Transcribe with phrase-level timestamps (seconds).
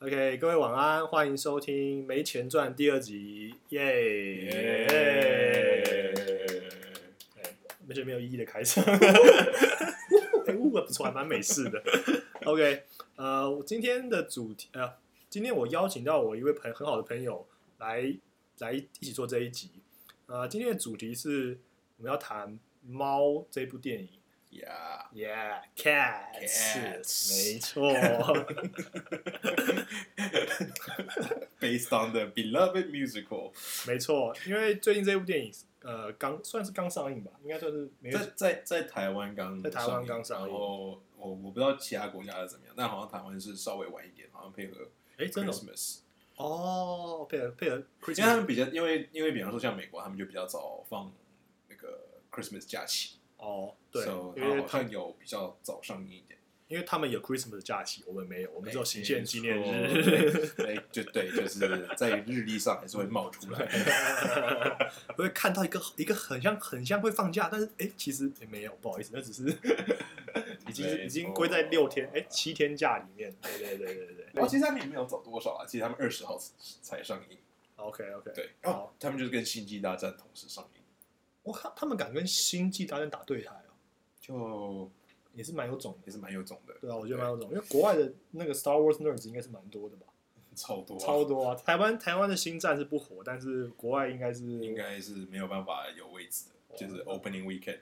[0.00, 4.46] OK，各位晚安，欢迎收听《没钱赚》第二集，耶！
[7.84, 8.84] 没觉得没有意义的开场，
[10.46, 11.82] 哎，呜，不错，还蛮美式的。
[12.44, 12.84] OK，
[13.16, 14.88] 呃，我今天的主题，呃，
[15.28, 17.44] 今天我邀请到我一位朋很好的朋友
[17.78, 18.14] 来
[18.60, 19.68] 来一起做这一集。
[20.26, 21.58] 呃，今天的主题是
[21.96, 22.52] 我们要谈
[22.86, 24.08] 《猫》这部电影。
[24.50, 27.92] Yeah，Yeah, cats，Cats 没错。
[31.60, 33.52] based on the beloved musical，
[33.86, 40.46] 没错，因为最近这部电影，呃，刚算是刚上映吧，应该算是没有在在在台湾刚在台湾刚上映。
[40.46, 45.98] 然后我我不知道其他国家是怎么样，但好像台湾是稍微晚一点，好像配合哎，真的哦？Christmas，
[46.36, 51.12] 哦，配合配合因为他们比较因为因为比方说像美国，他们就比较早放
[51.68, 56.38] 那个 Christmas 假期，哦，对 so，因为他有比较早上映一点，
[56.68, 60.46] 因为他们有 Christmas 的假期，我们没有，我们只有行宪纪念日。
[60.48, 63.68] 错哎，就对，就是在日历上还是会冒出来。
[65.16, 69.44] 我会看到一个一个很像很像会放假，但是哎，其实也没有，不好意思，那只是
[70.68, 73.34] 已经已经归在六天哎七天假里面。
[73.40, 76.38] 对对对对对然后其实他们也没有走多少啊，其实他们二十号
[76.82, 77.38] 才上映。
[77.76, 80.82] ，OK OK，对，好哦，他们就是跟《星际大战》同时上映，
[81.42, 83.57] 我靠，他们敢跟星际大战打对台哦，
[84.28, 84.90] 就
[85.32, 85.98] 也是蛮有种的。
[86.06, 90.06] 也是蛮有种的，对啊，我觉得蛮有种，因为国外的那个 Star Wars nerds 应该是蛮多的吧，
[90.54, 91.54] 超多啊，超多啊。
[91.54, 97.78] 台湾台湾的星战是不火，但是国外应该是应该是没有办法有位置的，就是 opening weekend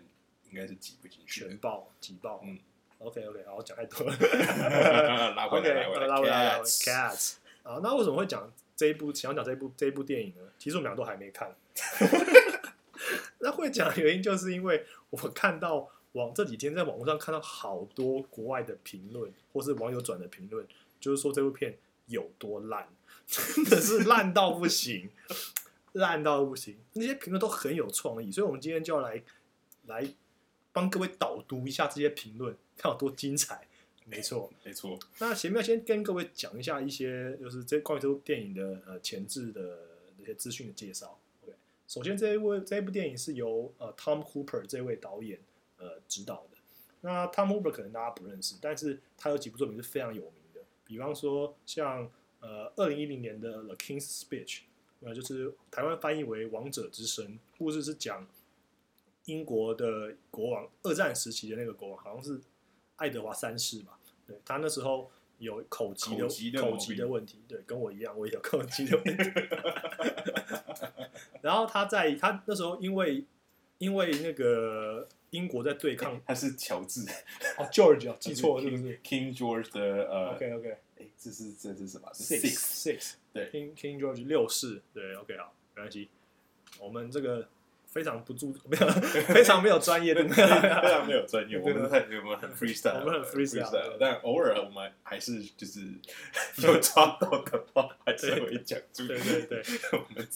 [0.51, 1.41] 应该是挤不进去。
[1.41, 2.41] 全爆挤爆。
[2.45, 2.59] 嗯
[2.99, 4.17] OK OK，好，讲太多了。
[5.37, 9.13] 拉回来，拉回来，拉回来 Cats 啊，那为什么会讲这一部？
[9.13, 10.41] 想要讲这一部这一部电影呢？
[10.59, 11.55] 其实我们俩都还没看。
[13.41, 20.67] 那会讲的原因，就是因为我看到网这几天在网络上看到好多国外的评论，或是网友转的评论，
[20.99, 22.89] 就是说这部片有多烂，
[23.27, 25.11] 真的是烂到不行，
[25.93, 26.77] 烂到不行。
[26.95, 29.23] 那些评论都很有创意，所以我们今天就要来
[29.85, 30.09] 来
[30.73, 33.67] 帮各位导读一下这些评论，看有多精彩。
[34.09, 39.81] 没错，没错，那前面要先跟各位讲一下一些，就是这关于这部电影的呃前置的
[40.17, 41.19] 那些资讯的介绍。
[41.43, 41.53] OK，
[41.89, 45.41] 首先这一部这一部电影是由呃 Tom Hooper 这位导演
[45.79, 46.57] 呃指导的。
[47.01, 52.11] 那 Tom Hooper 可能大家不认识，但是他有几部作品是非常有名的，比方说像
[52.41, 54.59] 呃二零一零年的《The King's Speech》，
[55.01, 57.27] 呃就是台湾翻译为《王者之声》，
[57.59, 58.27] 故事是讲
[59.27, 62.41] 英国的国王二战时期的那个国王，好像是
[62.97, 63.99] 爱德华三世吧。
[64.27, 65.09] 对他那时候
[65.39, 69.23] 有口疾的口疾的口疾的问题，对，跟我一样，我也有口疾的问题。
[71.43, 73.25] 然后他在他那时候因为
[73.79, 77.03] 因为那个英国在对抗他是乔治，
[77.59, 83.51] 哦 George 啊， 记错了是不是？King George 的呃，？OK OK 哎，这是这是什么？Six six 对。
[83.51, 84.83] King King George 六世。
[84.95, 86.09] 对 OK 好，没关系，
[86.79, 87.49] 我们这个
[87.87, 88.89] 非常不注 没有
[89.27, 95.81] 非常没有专业的， 非常没有专业，我们太我们很 freestyle，我们很 freestyle 但偶尔我们还是就是
[96.63, 99.07] 有抓到的话，还是会讲出。
[99.07, 99.63] 对对对，
[99.93, 100.27] 我们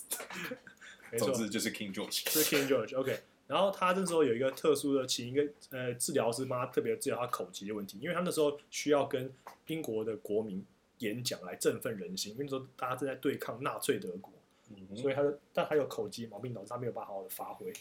[1.18, 1.32] 总。
[1.34, 3.18] 之就是 King George，是 King George OK。
[3.50, 9.28] 然后他那时候有一个特殊的，请一个呃治疗师帮他特别治疗他口疾的问题，因为他那时候需要跟
[9.66, 10.64] 英国的国民
[10.98, 14.32] 演讲来振奋人心，因为那时候大家正在对抗纳粹德国，
[14.94, 17.72] 所以他的但他有口疾毛病导致他没有办法好好的发挥，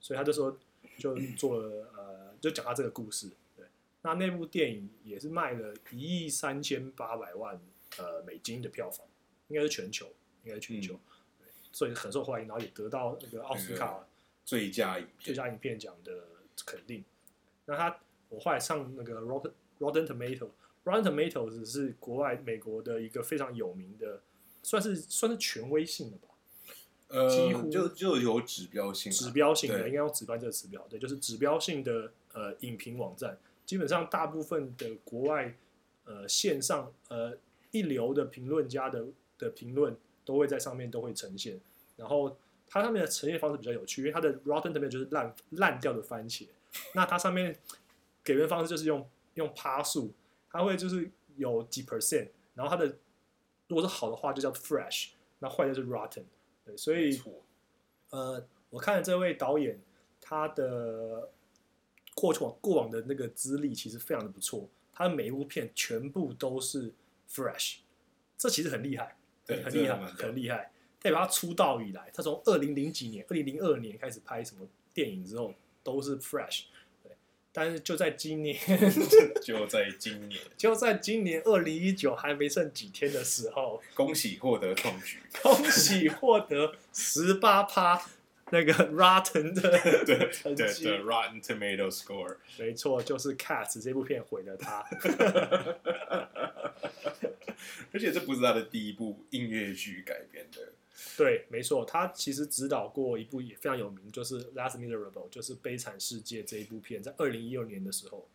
[0.00, 0.56] 所以他这时候
[0.98, 3.30] 就 做了呃，就讲他这个故事。
[3.56, 3.64] 对，
[4.02, 7.60] 那那部电影也是卖了一亿三千八百万
[7.98, 9.06] 呃美金的票房，
[9.46, 10.06] 应该是全球，
[10.42, 10.98] 应该是全球，
[11.38, 14.04] 对所以很受欢迎，然后也得到那个奥斯卡
[14.44, 16.12] 最佳影片，最佳影片奖的
[16.66, 17.04] 肯定。
[17.66, 20.48] 那他我后来上那个 Rotten Rotten Tomato。
[20.84, 24.20] Rotten Tomatoes 是国外美国的一个非常有名的，
[24.62, 26.28] 算是算是权威性的吧，
[27.08, 35.56] 呃，几乎就就有指标性啊，指标性的，应该用指标这个词标，对，就是指标性的呃影评网站，基本上大部分的国外
[36.04, 37.34] 呃线上呃
[37.70, 39.06] 一流的评论家的
[39.38, 41.58] 的评论都会在上面都会呈现，
[41.96, 42.36] 然后
[42.74, 46.48] 它上面的呈现方式比较有趣，因为它的 Rotten Tomato 就是烂烂掉的番茄，
[46.92, 47.56] 那它上面
[48.24, 50.12] 给分方式就是用用趴数，
[50.50, 52.86] 它会就是有几 percent，然后它的
[53.68, 56.24] 如果是好的话就叫 fresh，那坏的就是 rotten，
[56.64, 57.16] 对，所以，
[58.10, 59.80] 呃，我看了这位导演，
[60.20, 61.30] 他的
[62.16, 66.92] 过往过往的那个资历其实非常的不错，他的每一部片全部都是
[67.30, 67.76] fresh，
[68.36, 69.16] 这其实很厉害，
[69.46, 70.72] 对很厉害，很厉害。
[71.04, 75.52] 代表他出道以来，他从二零零几年、二零零二年开始拍什么电影之后，
[75.82, 76.62] 都是 fresh。
[77.02, 77.12] 对，
[77.52, 78.58] 但是就在今年，
[79.44, 85.18] 就在今年，就在今年二零一九还没剩几天的时候，恭喜获得创举。
[85.42, 88.00] 恭喜获得十八趴
[88.50, 90.16] 那个 Rotten 的对对
[90.56, 90.98] 对。
[91.02, 94.82] ，Rotten Tomato score，没错，就是《Cats》这部片毁了他。
[97.92, 100.33] 而且这不是他的第一部音乐剧改编的。
[101.16, 108.26] 对，没错，他其实指导过一部也非常有名，就是《Last Miserable》，就是《悲惨世界》这一部片，在二零一六年的时候，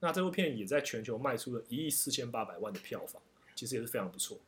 [0.00, 3.22] 那这部片也在全球卖出了一亿四千八百万的票房，
[3.54, 4.38] 其实也是非常不错。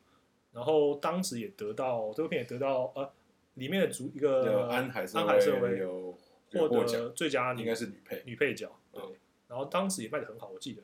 [0.53, 3.11] 然后当时也得到这部片也得到呃
[3.55, 6.19] 里面的主一个安海瑟安海瑟薇薇有
[6.53, 8.23] 获得，最佳女应该是女配。
[8.25, 9.17] 女配角，对嗯，
[9.49, 10.83] 然后当时也卖的很好，我记得，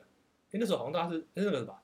[0.51, 1.80] 哎，那时候好像大家是诶那个什么，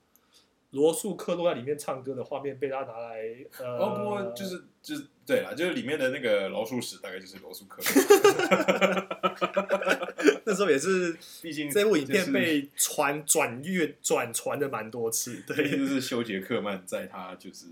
[0.78, 3.18] 罗素克洛在里面唱歌的画面被他拿来，
[3.58, 7.82] 呃，哦，不过就是就是对啦，就是里面的那个老鼠屎大概就是罗素克，
[10.46, 17.66] 那时候也是 毕竟这部影片被传转阅转传的蛮多次，毕对，竟就是休杰克曼在他就是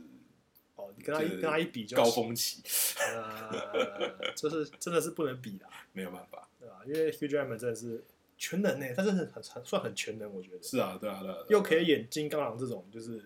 [0.76, 2.64] 哦，你跟他一跟他一比就高，峰期，
[3.00, 6.50] 呃，就是真的是不能比啦， 没有办法。
[6.60, 6.82] 对吧？
[6.88, 8.04] 因为 Hugh Jackman 真的是
[8.38, 13.24] 全能呢，他真的很很算很全能，我觉得，是啊，对啊，对啊，又可以演金刚狼这种就是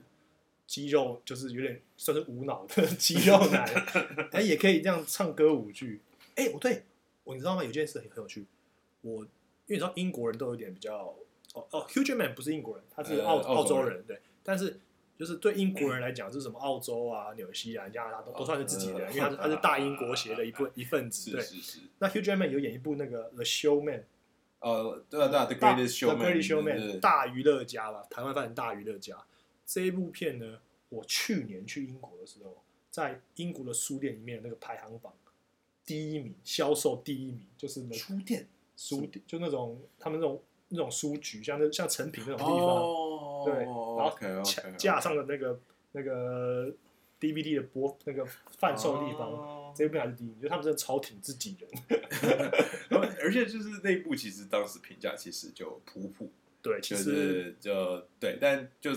[0.67, 3.65] 肌肉，就是有点算是无脑的 肌肉男，
[4.31, 6.01] 哎，也可以这样唱歌舞剧。
[6.35, 6.83] 哎，我对
[7.23, 7.63] 我你知道吗？
[7.63, 8.45] 有件事很很有趣，
[9.01, 9.27] 我因
[9.69, 11.15] 为你知道英国人都有点比较
[11.53, 14.79] 哦哦，Hugh Jackman 不是英国人，他是呃澳、澳洲人澳洲人，对，但是。
[15.19, 21.31] 就是对英国人来讲，就是什么澳洲啊、纽西兰、加拿大都都算是自己人，呃因为他是他是大英国协的一部 一份子。
[21.31, 21.43] 对，
[21.97, 23.99] 那 Hugh Jackman 有演一部那个《The Showman》，
[24.59, 29.17] 呃，对啊，对啊，The 大 Greatest Showman 大娱乐家吧，台湾翻成大娱乐家。
[29.65, 30.59] 这一部片呢，
[30.89, 35.13] 我去年去英国的时候，在英国的书店里面那个排行榜
[35.85, 44.13] 第一名，销售第一名，就是那书店书店，就那种他们那种那种书局，像那像成品那种地方，哦，对，然后
[44.77, 45.59] 架上的那个
[45.93, 46.71] 那个
[47.19, 48.25] DVD 的播那个
[48.57, 49.31] 贩售地方。
[49.31, 51.69] 方这部还是第一名，就他们真的超挺自己人。
[52.89, 56.31] 然后而且就是那一部，其实当时评价其实就普普，
[56.61, 58.91] 对，其就实是就对，但就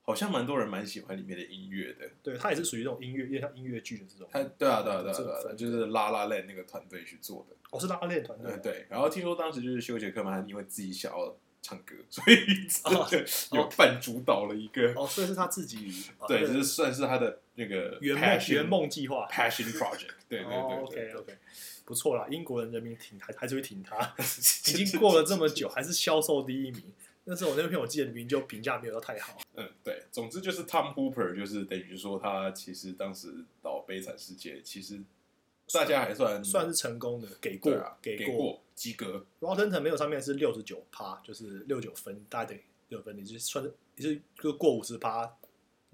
[0.00, 2.10] 好像蛮多人蛮喜欢里面的音乐的。
[2.22, 4.26] 对他也是属于那种音乐，有点像音乐剧的这种。
[4.32, 7.56] 他对啊对啊对啊就是拉拉链那个团队去做的。
[7.70, 8.86] 我、哦、是拉拉链团队嗯，，对。
[8.88, 13.08] 然后听说当时就是休杰克曼因为自己想要唱歌， 所以哦
[13.52, 19.26] 有半主导了一个，哦，所以是他自己，哦对，那个就是算是他的那个圆梦圆梦计划。
[19.32, 20.10] passion project。
[20.28, 21.38] 对对哦对对，OK OK，
[21.86, 26.82] 不错啦，英国人人民挺还还是会挺他， 已经过了这么久，还是销售第一名。
[27.26, 33.32] 那时候我那篇我记得明明就评价没有到太好，嗯，对，总之就是 Tom Hooper，就是等于说他其实当时
[33.62, 35.00] 到《悲惨世界》，其实
[35.72, 38.60] 大家还算算是成功的，给过对啊，给过。
[38.74, 39.24] 过及格。
[39.40, 45.36] Rotten Tomato 上面是六十九趴，就是六九分，大概得六分，你就算是也是就过五十趴，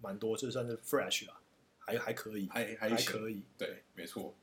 [0.00, 1.41] 蛮多，就算是 fresh 啦，
[1.79, 3.43] 还还可以，还还还可以。
[3.56, 4.35] 对，没错，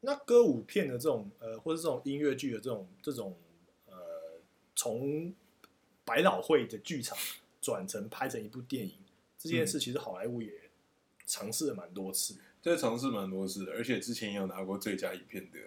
[0.00, 3.36] 那歌舞片的这种呃，或者这种音乐剧的这种这种
[3.86, 3.94] 呃，
[4.76, 5.34] 从
[6.04, 7.16] 百老汇的剧场
[7.60, 8.94] 转成拍成一部电影
[9.38, 10.52] 这件事，其实好莱坞也
[11.26, 12.36] 尝试了蛮多次。
[12.60, 15.58] 这尝试蛮多次的，而且之前也有拿过最佳影片的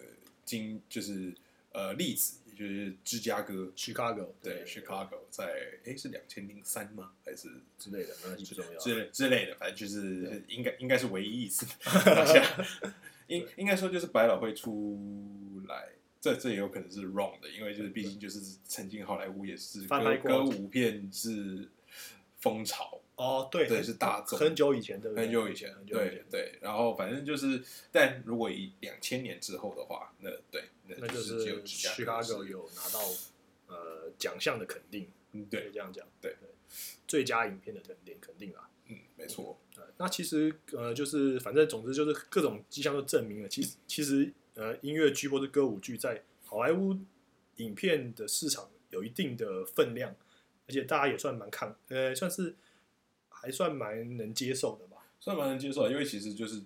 [0.46, 1.34] 金，就是
[1.72, 7.12] 呃例子，也就是芝加哥，Chicago 对，Chicago 在哎是两千零三吗？
[7.26, 8.80] 还是之类的，那不重要。
[8.80, 11.66] 之类之类的，反正就是应该应该是唯一一次
[13.28, 15.00] 应应该说就是百老汇出
[15.68, 21.70] 来，这这也有可能是 wrong 的，因为就是毕竟就是曾经好莱坞也是歌歌舞片是
[22.40, 25.16] 风潮，哦，对，对是大众很久以前，对？
[25.16, 30.66] 很久以前，很久以前，对对，然后反正就是，但如果以两千年之后的话，那对，
[31.00, 33.00] 那那就就是只有芝加哥 Chicago 有拿到
[33.68, 36.08] 呃奖项的肯定，嗯可以对，这样讲。
[36.22, 36.36] 对
[37.08, 38.70] 最佳影片的肯定肯定啦。
[38.88, 46.98] 嗯没错，呃那其实呃，就是反正总之就是各种迹象都证明了，其实其实呃，音乐剧或者歌舞剧在好莱坞
[47.58, 50.16] 影片的市场有一定的分量，
[50.68, 52.56] 而且大家也算蛮看，呃，算是
[53.30, 55.06] 还算蛮能接受的吧。
[55.20, 56.64] 算蛮能接受的，因为其实就是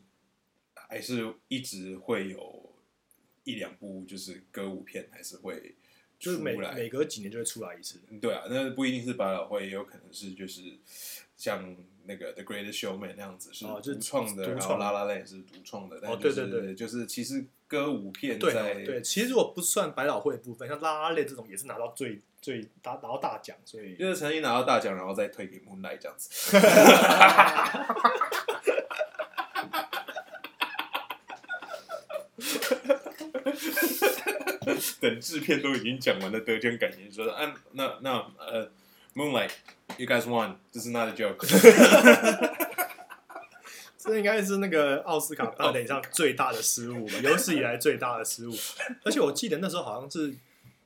[0.73, 2.74] 还是一直会有
[3.45, 5.75] 一两部就是歌舞片还是会
[6.19, 8.01] 就是每出来每隔几年就会出来一次。
[8.19, 10.77] 对啊，那不一定是百老汇，也有可能是就是
[11.37, 11.75] 像
[12.05, 26.57] 那个 The Greatest Showman 那样子是哦就是独创的，独然后创拉拉链也是独创的，但哦就是对对对就是其实歌舞片对在哦对，其实如果不算百老汇的部分，像拉拉类这种也是拿到最最拿拿到大奖，所以就是曾经拿到大奖，然后再推给 Moonlight 这样子。
[34.99, 38.71] 等制片都已经讲完了得奖感言，说啊，那那呃
[39.13, 41.45] ，Moonlight，you guys won，this is not a joke。
[43.97, 48.55] 这应该是那个奥斯卡大奖上最大的失误吧，有史以来最大的失误。
[49.03, 50.35] 而且我记得那时候好像是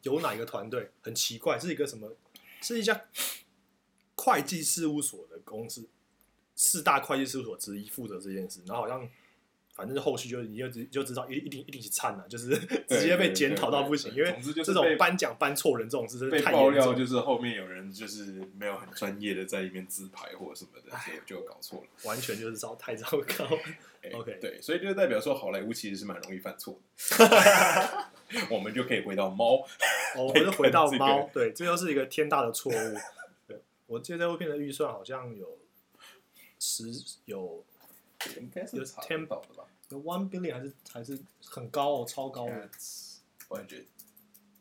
[0.03, 2.15] 有哪一个团队很奇怪，是一个什么，
[2.61, 3.01] 是一家
[4.15, 5.89] 会计事务所的公司，
[6.55, 9.05] 四大会计事务所之一负责这件事，然后好像
[9.79, 12.49] 反正后续就你就知就知道一一定一定是惨了，就是
[12.89, 18.25] 直接被检讨到不行，因为总之就是这种颁奖颁错人这种事真的被爆料，太严重，就是后面有人就是
[18.57, 21.87] 没有很专业的在里面自拍或者什么的，所以就搞错了。
[22.03, 23.45] 完全就是糟太糟糕
[24.19, 28.07] OK 对，所以就代表说好莱坞其实是蛮容易犯错的。
[28.51, 29.65] 我们就可以回到猫，
[30.15, 32.97] 哦，我们就回到这个猫，对，这又是一个天大的错误。
[33.47, 33.57] 对，
[33.87, 35.57] 我记得这部片的预算好像有
[36.59, 36.85] 十
[37.25, 37.65] 有
[38.39, 39.65] 应该是有查 ten 到的吧？
[39.89, 42.69] 有 one billion 还是还是很高哦，超高的。
[43.47, 43.83] 我感觉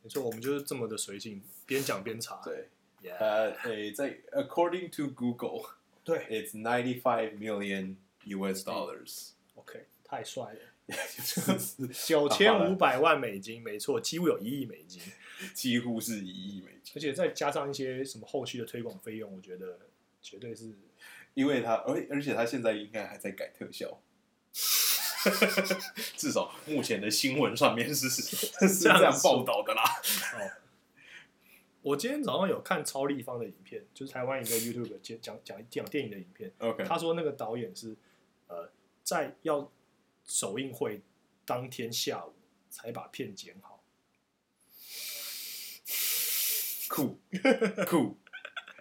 [0.02, 2.40] 没错，我们就是这么的随性，边讲边查。
[2.44, 2.68] 对。
[3.20, 5.70] 呃，诶，在 according to Google，
[6.02, 15.00] 对 it's ninety five million US dollars，，OK， 太帅了， 就是九千五百万美金，没错，几乎有一亿美金，
[15.54, 16.92] 几乎是一亿美金。
[16.96, 19.78] 而且再加上一些什么后续的推广费用，我觉得
[20.20, 20.74] 绝对是
[21.38, 24.02] 因为他，而而且他现在应该还在改特效，
[26.18, 28.22] 至少目前的新闻上面是 是
[28.68, 29.84] 是这样报道的啦。
[30.34, 30.50] 哦。
[31.82, 37.96] 我今天早上有看超立方的影片，就是台湾一个 YouTube 讲讲讲讲电影的影片，OK，他说那个导演是
[38.48, 38.68] 呃
[39.04, 39.70] 在要
[40.26, 41.02] 首映会
[41.44, 42.34] 当天下午
[42.68, 43.84] 才把片剪好，
[46.88, 47.20] 酷
[47.86, 48.18] 酷，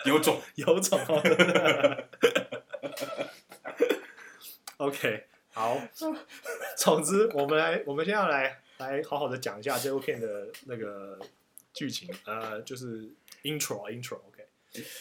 [0.06, 0.42] 有种。
[0.56, 1.22] 有种哦。
[4.78, 5.80] OK，好，
[6.78, 11.20] 总之我们来，我们现在来来好好的讲一下这部片的那个
[11.74, 13.10] 剧情，呃，就是
[13.44, 14.46] intro intro，OK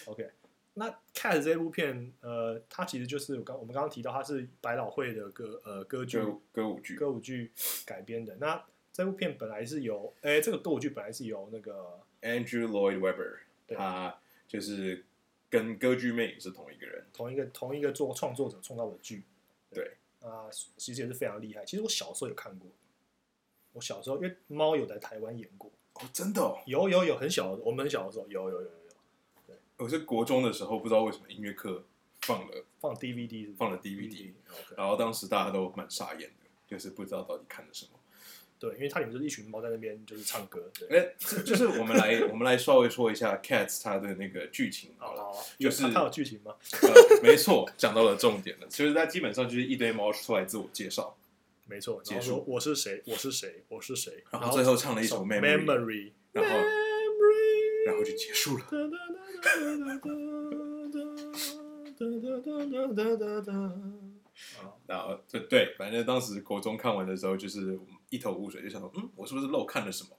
[0.07, 0.31] OK。
[0.79, 7.51] 那 Cat 这部片，呃，它其实就是我刚我们刚刚提到，它是百老汇的歌呃歌剧歌歌舞剧，歌舞剧
[7.87, 8.37] 改编的。
[8.37, 15.05] 那这部片本来是由，哎，这个歌舞剧本来是由那个 Andrew Lloyd Webber，对他就是
[15.49, 17.05] 跟歌剧魅影是同一个人。
[17.13, 19.23] 同一个同一个做创作者创造的剧，
[19.71, 21.65] 对啊，其实也是非常厉害。
[21.65, 22.71] 其实我小时候有看过，
[23.73, 26.59] 我小时候因为猫有在台湾演过，哦，真的哦！
[26.67, 28.95] 有有有很小的，我们很小的时候有有有有有
[29.47, 31.85] 对我是国中的时候，不知道为什么音乐课
[32.23, 34.33] 放了，放 DVD 是不是放了 DVD
[34.77, 37.96] 然后当时大家都蛮傻眼的，就是不知道到底看了什么。
[38.59, 45.23] 对，因为它里面就是一群猫在那边就是唱歌，对，哎，这就是我们来我们来稍微说一下 Cats 它的那个剧情好了。
[45.59, 46.55] 就是它它有剧情吗？
[46.83, 51.17] 呃，没错，讲到了重点了，就是它基本上就是一堆猫出来自我介绍，
[51.67, 58.65] 没错，结束我是谁，我是谁，我是谁，然后最后唱了一首 Memory，Memory，然后 Memory，然后就结束了。
[64.59, 67.79] 啊，然后对对，反正当时国中看完的时候，就是
[68.11, 70.11] 一头雾水，就想说，嗯，我是不是漏看了什么？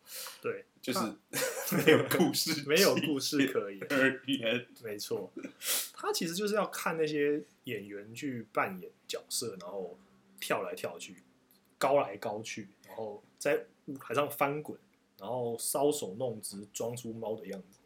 [0.42, 1.00] 对，就是
[1.86, 4.68] 没有故事，没有故事可言，而言。
[4.84, 5.32] 没错，
[5.94, 9.98] 他其实就是要看那些演员去扮演角色，然后
[10.40, 11.24] 跳来跳去，
[11.78, 14.78] 高来高去，然后在舞台上翻滚，
[15.20, 17.77] 然后搔首弄姿，装出猫的样子。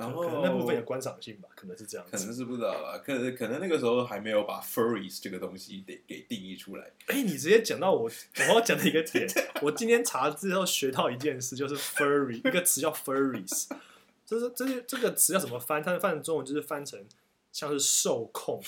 [0.00, 2.16] 然后可能那部分有观赏性吧，可能是这样子。
[2.16, 6.90] 可能是不知道吧，可能可能那个时候还没有把 furries 这个东西给给定义出来。
[7.06, 9.28] 哎、你直接讲到我我要讲的一个点，
[9.60, 13.68] 我今天查之后学到一件事，就是 furry 一个词叫 furries，
[14.24, 15.82] 就是这些这个词要怎么翻？
[15.82, 17.04] 它翻成中文就是翻成
[17.52, 18.62] 像是受控，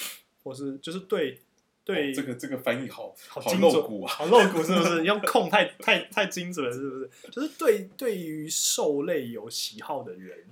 [0.44, 1.40] 或是就是对
[1.84, 4.12] 对、哦这个这个翻译好好露骨啊！
[4.12, 5.04] 好露骨是不是？
[5.04, 7.10] 用控太太太精准了，是不是？
[7.30, 10.46] 就是对对于兽类有喜好的人，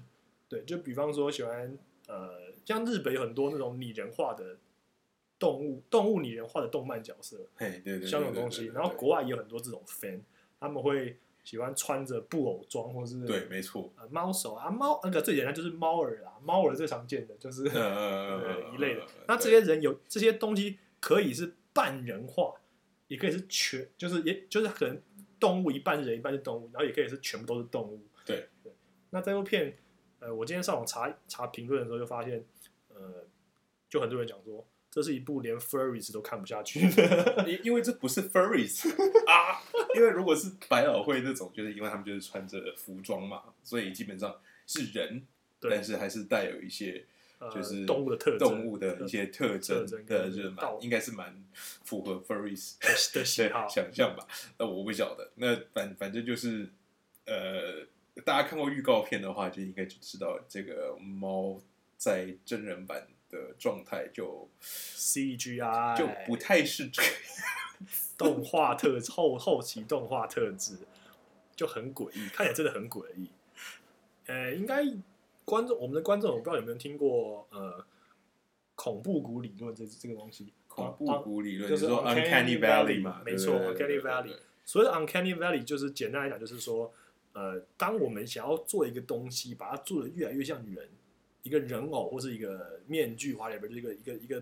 [0.50, 1.78] 对，就比方说喜欢
[2.08, 4.58] 呃，像日本有很多那种拟人化的
[5.38, 8.66] 动物，动物拟人化的动漫角色，嘿，对对对，像这种东西。
[8.74, 10.20] 然后国外也有很多这种 fan，
[10.58, 17.64] 他们会喜欢穿着布偶装，或是对，没错，呃猫手啊猫那个最简单就是猫耳啊，猫耳最常见的就是
[18.74, 19.24] 一类的呃。
[19.28, 22.54] 那这些人有这些东西可以是半人化，
[23.06, 25.00] 也可以是全，就是也就是可能
[25.38, 28.00] 动物一半是人一半是动物，然后也可以是全部都是动物。
[28.26, 28.72] 对对。
[29.10, 29.76] 那这部片，
[30.20, 32.44] 呃，我今天上网查查评论的时候就发现，
[32.94, 33.24] 呃，
[33.88, 36.80] 就很多人讲说，这是一部连 furries 都看不下去。
[37.46, 38.88] 因因为这不是 furries
[39.26, 39.60] 啊，
[39.96, 45.26] 因为如果是百老汇那种，就是因为他们就是穿着服装嘛，所以基本上是人，
[45.58, 47.06] 但是还是带有一些
[47.38, 52.88] 呃就是动物的特征动物的一些特征的，就是道蛮应该是蛮符合 furries 的
[53.20, 53.66] 的喜好。
[53.66, 54.26] 想象吧。
[54.58, 56.68] 那我不晓得，那反反正就是
[57.24, 57.86] 呃，
[58.24, 61.60] 大家看过预告片的话，就应该就知道这个猫
[61.96, 67.08] 在真人版的状态就 CGI 就不太是这个。
[68.18, 70.76] 动画特后后期动画特质
[71.56, 73.30] 就很诡异，看起来真的很诡异。
[74.26, 74.84] 呃，应该
[75.46, 77.82] 观众我们的观众，我不知道有没有听过呃
[78.74, 80.52] 恐怖谷理论这这个东西。
[80.68, 86.92] 恐怖谷理论就是说 Uncanny Valley 嘛，没错 Uncanny Valley 所谓的 uncanny valley 就是简单来讲，就是说，
[87.32, 90.88] 呃，当我们想要做一个东西，把它做的越来越像人，
[91.42, 94.40] 一个人偶或是一个面具，whatever，就是一个一个一个，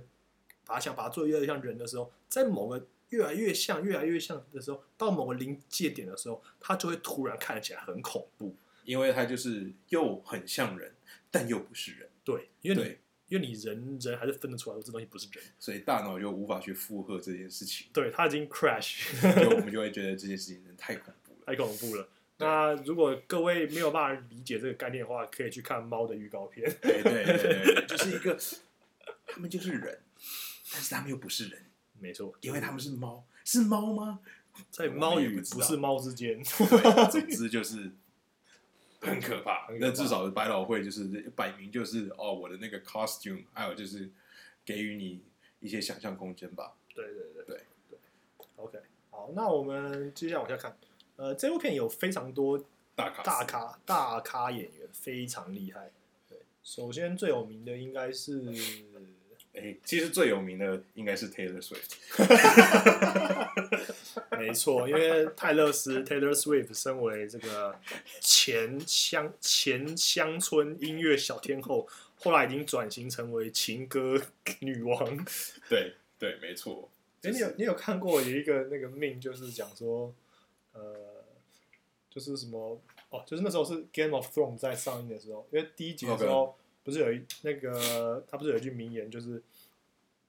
[0.64, 8.54] 把它想把它做的越来越像人的时候，在某个越来越像、越来越像的时候，到某个临界点的时候，它就会突然看起来很恐怖。
[8.85, 10.95] 因为它就是又很像人，
[11.30, 15.45] 但又不是人，对，因为你对，因为你人人还是分得出来，这东西不是人。
[15.59, 21.40] 所以大脑就无法去负荷这件事情，对，它已经 crash，就我们 就会觉得这件事情真的太恐怖了。
[21.45, 22.09] 太恐怖了。
[22.40, 26.73] 那如果各位没有办法理解这个概念的话，可以去看猫的预告片。
[26.80, 28.38] 对对对对， 就是一个，
[29.26, 30.00] 他们就是人，
[30.73, 31.64] 但是他们又不是人，
[31.99, 34.21] 没错，因为他们是猫，是猫吗？
[34.71, 36.42] 在猫与不是猫之间。
[36.42, 36.66] 总
[37.28, 37.90] 之 就是
[39.00, 39.66] 很可怕。
[39.66, 41.04] 很可怕那至少百老汇就是
[41.35, 44.09] 摆明就是哦，我的那个 costume，还有就是
[44.64, 45.23] 给予你
[45.59, 46.75] 一些想象空间吧。
[46.95, 47.57] 对对对对
[47.88, 47.99] 对。
[48.57, 48.78] OK，
[49.11, 50.76] 好，那我们接下来往下看。
[51.18, 55.90] 呃，这部片有非常多大咖大咖大咖演员，非常厉害。
[56.28, 58.40] 对，首先最有名的应该是
[59.54, 61.96] 哎，其实最有名的应该是 Taylor Swift。
[64.38, 67.76] 没错，因为泰勒斯 Taylor Swift 身为这个
[68.20, 74.22] 前乡前乡村音乐小天后，后来已经转型成为情歌
[74.60, 75.26] 女王。
[75.68, 76.88] 对对，没错。
[77.22, 80.14] 哎、你有你有看过有一个那个命，就是讲说，
[80.78, 81.25] 呃，
[82.08, 82.80] 就是什么
[83.11, 89.42] 哦，就是那时候是 Game of Thrones 在上映的时候，因为第一集的时候不是有一那个他不是有一句名言，就是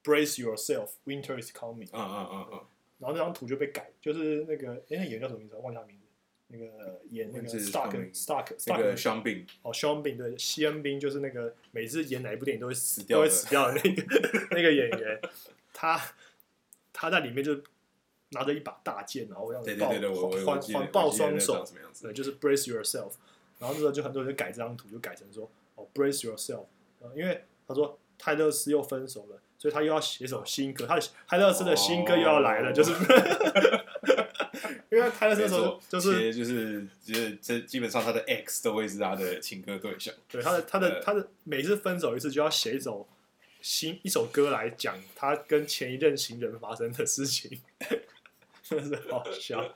[0.03, 1.89] Brace yourself, winter is coming。
[1.91, 2.65] 嗯嗯嗯嗯，
[3.00, 5.56] 然后那张图就被改，就是那个哎，那演员叫什么名字？
[5.56, 6.04] 我忘记他名字。
[6.52, 13.80] 那个演那个 Stark Stark 那个 Stark 香槟，哦，肖恩宾对，西恩宾就是那个每次演哪一部电影都会死掉都会死掉的。
[13.84, 15.21] 那 个那个演员，
[15.71, 16.02] 他
[16.91, 17.62] 他在里面就
[18.32, 22.13] 拿着一把大剑，然后让抱对对对对，我我我环环抱双手长，什么样子对，？
[22.13, 23.13] 就是 brace yourself。
[23.60, 26.65] 然后那时候就很多人就改这张图，就改成说哦 brace yourself，
[27.00, 32.94] 呃因为他说泰勒斯又分手了，所以他又要写首新歌，他的泰勒斯的新歌又要来了，哦就是
[34.92, 40.13] 因为泰勒斯那时候就是就是就是这基本上他的 X 都会是他的情歌对象。
[40.28, 43.08] 对他的他的对他的每次分手一次就要写一首
[43.62, 47.62] 新一首歌来讲他跟前一任情人发生的事情，
[48.69, 49.75] 真的是好笑。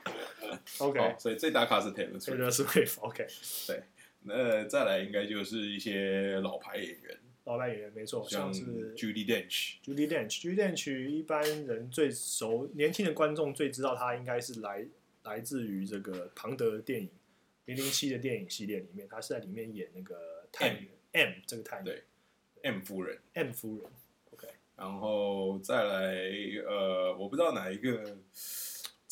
[0.78, 2.36] OK，好，所以最大咖是 Taylor 这 Swift。
[2.36, 3.00] 个是 Wave。
[3.00, 3.26] OK，
[3.66, 3.82] 对
[4.22, 9.74] 那再来应该就是一些老牌演员，老牌演员没错，像像是 Judy Dench。
[9.84, 14.86] Judy Dench，Judy Dench 一般人最熟，年轻的观众最知道他应该是来
[15.24, 17.06] 来自于这个庞德的电影
[17.66, 22.04] 《零零七》的电影系列里面，他是在里面演那个探员 M 这个探员对
[22.62, 23.86] M 夫人，M 夫人。
[24.30, 26.14] OK，然后再来
[26.66, 28.16] 呃，我不知道哪一个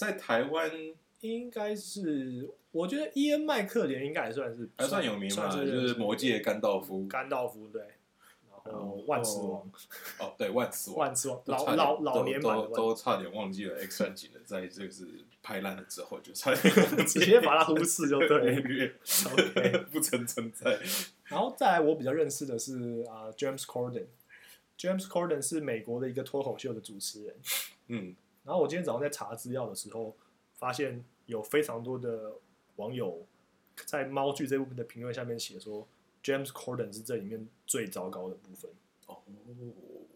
[0.03, 0.71] 在台湾
[1.21, 7.07] 应该是我觉得伊恩麦克连应该也算是还算有名嘛，算就是魔界甘道夫。
[7.07, 9.73] 甘道夫对，然然后后万磁王，
[10.19, 15.07] 哦，对，万磁 王，万磁王老老老年版都都差点忘记了 X 战警的，在这个是
[15.43, 18.89] 拍烂了之后就差点直接把它忽视就对
[19.93, 20.79] 不曾存在。
[21.27, 24.07] 然后再来，我比较认识的是啊、James Corden。
[24.79, 27.37] James Corden 是美国的一个脱口秀的主持人。
[27.87, 30.17] 嗯，然后我今天早上在查资料的时候，
[30.55, 32.33] 发现有非常多的
[32.77, 33.27] 网友
[33.87, 35.87] 在《猫剧》这部分的评论下面写说
[36.23, 38.71] ，James Corden 是这里面最糟糕的部分。
[39.07, 39.23] 哦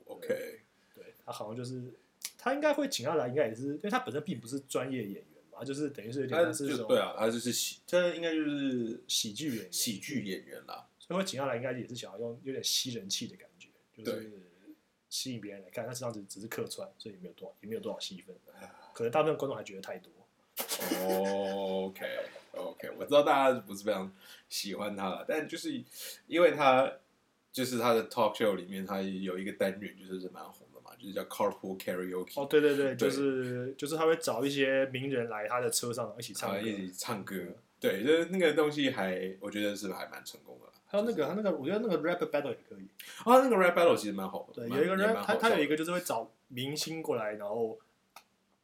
[0.07, 0.61] ，OK，
[0.95, 1.95] 对他好像就是
[2.39, 10.89] 他应该会请他来，应该也是因为他本身并不是专业演员嘛，就是等于是有点他是这种对啊，他就是喜，这应该就是喜剧演员，喜剧演员啦。
[10.99, 14.31] 所以会请他来，应该也是想要用有点吸人气的感觉，就是对
[15.09, 18.35] 吸引别人来看，但实际上只只是客串，所以也没有多少也没有多少戏份，
[18.93, 20.11] 可能大部分观众还觉得太多。
[21.03, 22.07] 哦 OK
[22.53, 24.11] OK，我知道大家不是非常
[24.49, 25.83] 喜欢他了，但就是
[26.27, 26.91] 因为他
[27.53, 37.37] 就是他的 talk show 里面，他有一个单元就是是蛮红的嘛，就是叫 Carpool Karaoke，哦，对对对，对就是就是他会找一些名人来他的车上一起唱歌，一起唱歌，
[37.79, 40.73] 对，就是那个东西还我觉得是还蛮成功的啦。
[40.87, 42.87] 还有那个他那个，我觉得那个 rap battle 也可以。
[43.25, 47.79] 啊，那个 rap battle 其实蛮好的，对，有一个 rap，他他有一个就是会找明星过来，然后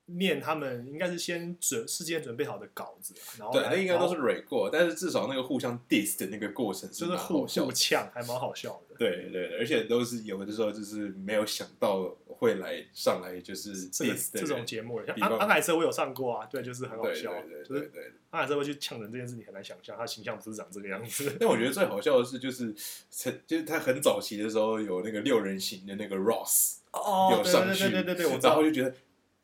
[0.06, 7.66] 念他们应该是先准事先准备好的稿子，然后对，来那应该都是然后 re 过，但是至少那个互相 diss 的那个过程就是蛮互好笑的。
[7.66, 8.91] 互呛，还蛮好笑的。
[9.02, 18.12] 对对对，而且都是有的时候就是没有想到会来上来就是这种节目，像安安海瑟我有上过啊，对，就是很好笑，对对就是对对。
[18.30, 21.36] 安海瑟会去呛人这件事，你很难想象，他形象不是长这个样子。
[21.38, 22.74] 但我觉得最好笑的是，就是
[23.10, 28.62] 曾就是他很早期的时候有那个六人行的那个 Ross 哦有上去，对对对然后。
[28.62, 28.94] 就觉得，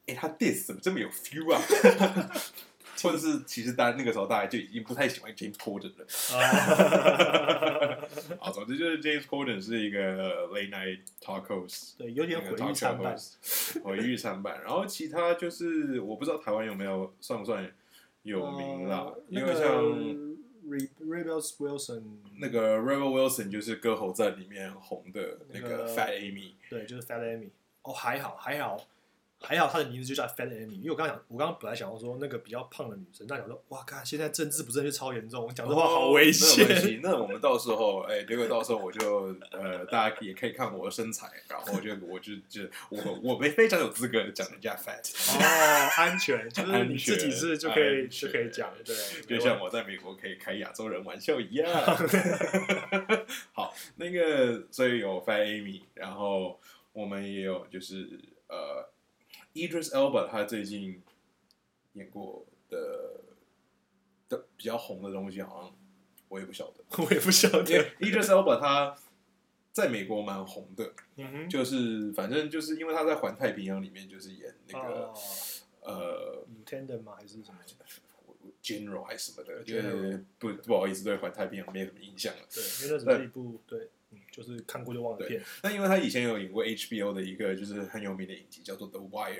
[0.06, 1.60] 哎，他 diss 怎么这么有 feel 啊？
[3.02, 6.06] 或者是其实大家那个时候大家就已经不太喜欢 James Corden 了。
[8.40, 13.16] 啊啊，总之就是 James Corden 是一个 late night talk host，对，有点那个毁誉参半。
[13.82, 14.61] 毁誉参半。
[14.62, 17.70] 然后其他就是我不知道台湾有没有算不算
[18.22, 20.18] 有名啦，呃因为像个
[20.68, 22.02] Re Rebels Wilson，
[22.38, 27.48] 那个 Rebel Wilson 就是《歌喉在》里面红的那个那个 Fat Amy，对，就是 Fat Amy。
[27.82, 28.76] 哦，还好，还好，
[29.40, 30.74] 还好，她的名字就叫 Fat Amy。
[30.81, 37.01] 因为我刚刚讲，我刚刚本来想要说那个比较胖的女生，但想说，哇，看现在政治不正确超严重，我讲这话好危险。
[37.03, 48.96] 那我们到时候，哎，结果到时候我就呃，大家也可以看我的身材，然后就我就就我我们非常有资格讲人家 fat，哦，安全，就是你自己是就可以安全 就可以讲，对，
[49.38, 51.68] 就像我在美国可以开亚洲人玩笑一样。
[53.55, 56.59] 好，那个所以有 Fat Amy，然后
[56.92, 58.88] 我们也有就是呃
[59.58, 61.02] ，Idris Elba 他最近
[61.94, 63.20] 演过的
[64.28, 65.76] 的比较红的东西，好像
[66.28, 67.64] 我也不晓得， 我也不晓得。
[67.64, 68.96] Idris Elba 他
[69.72, 75.14] 在美国蛮红的，嗯哼，就是反正就是因为他在环太平洋里面就是演那个、哦
[75.80, 77.14] 呃 Lieutenant 吗？
[77.16, 77.58] 还是什么
[78.62, 82.40] ？general 还是什么的就是不不好意思对环太平洋没什么印象了。
[82.52, 83.88] 对，因为那只是一部对，嗯，
[84.30, 85.42] 就是看过就忘了片。
[85.62, 89.32] 那因为他以前有演过 HBO 的一个就是很有名的影集叫做《The Wire》，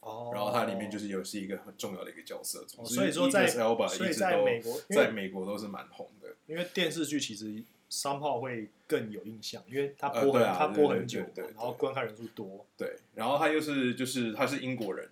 [0.00, 2.66] 哦然后它里面就是有是一个很重要的一个角色。
[2.84, 6.28] 所以说在 Idris Elba 所以一直都在美国在美国都是蛮红的。
[6.46, 15.08] 因为电视剧其实三炮会更有印象，因为它呃播很、对啊它播很久，对对对对然后观看人数多，对，然后他又是就是他是英国人，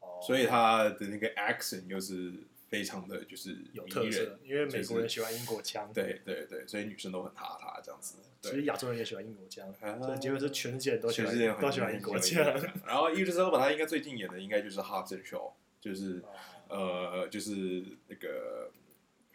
[0.00, 2.32] 哦所以他的那个 accent 又是
[2.70, 4.38] 非常的就是有特色。
[4.42, 8.16] 因为美国人喜欢英国腔，，对对对，所以女生都很哈他这样子。
[8.40, 12.42] 对，其实亚洲人也喜欢英国腔，啊所以结果是全世界人都喜欢全世界都喜欢英国腔。
[12.86, 16.22] 然后 Idris Elba 他应该最近演的应该就是 Hobbs and Shaw，就是
[16.68, 16.78] 哦
[17.18, 18.70] 呃就是那个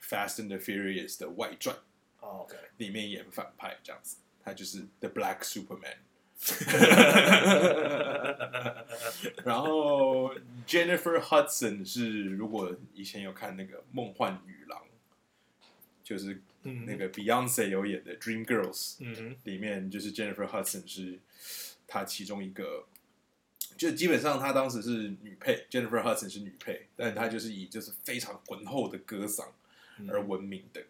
[0.02, 1.76] Fast and the Furious 的外传
[2.22, 5.98] 哦，OK，里面演反派这样子，他就是 The Black Superman。
[9.44, 10.34] 然后
[10.68, 14.80] Jennifer Hudson 是如果以前有看那个《梦幻女郎》，
[16.04, 21.20] 就是嗯，那个 Beyonce 有演的《Dream Girls》，嗯哼，里面就是 Jennifer Hudson 是
[21.88, 22.86] 她其中一个，
[23.78, 29.48] 就基本上她当时是女配，Jennifer Hudson 是女配，但她就是以就是非常浑厚的歌嗓
[30.00, 30.82] 嗯而闻名的。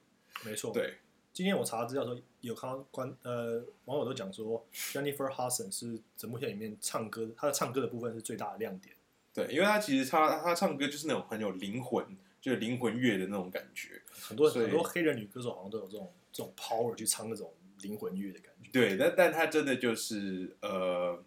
[0.43, 0.73] 没错，。
[0.73, 0.95] 对，
[1.35, 8.95] 今天我查资料的时候，有看到观呃网友都讲说，Jennifer Hudson 是整部片里面唱歌，她的唱歌的部分是最大的亮点。
[9.33, 12.05] 对，因为她其实她她唱歌就是那种很有灵魂，
[12.39, 14.01] 就是灵魂乐的那种感觉。
[14.09, 18.71] 很多很多黑人女歌手好像都有这种这种 power 去唱那种灵魂乐的感觉。
[18.71, 21.21] 对，但但她真的就是呃，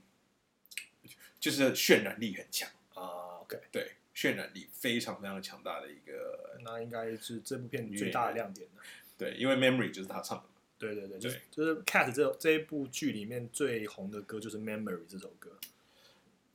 [1.38, 8.82] 就是渲染力很强，啊，OK，对，渲染力非常非常强大的一个那应该是这部片最大的亮点了。
[9.18, 10.44] 对，因为 Memory 就是他唱的。
[10.78, 15.50] 对对对，就是就是 Cat 这这一部剧里面最红的歌就是 Memory 这首歌。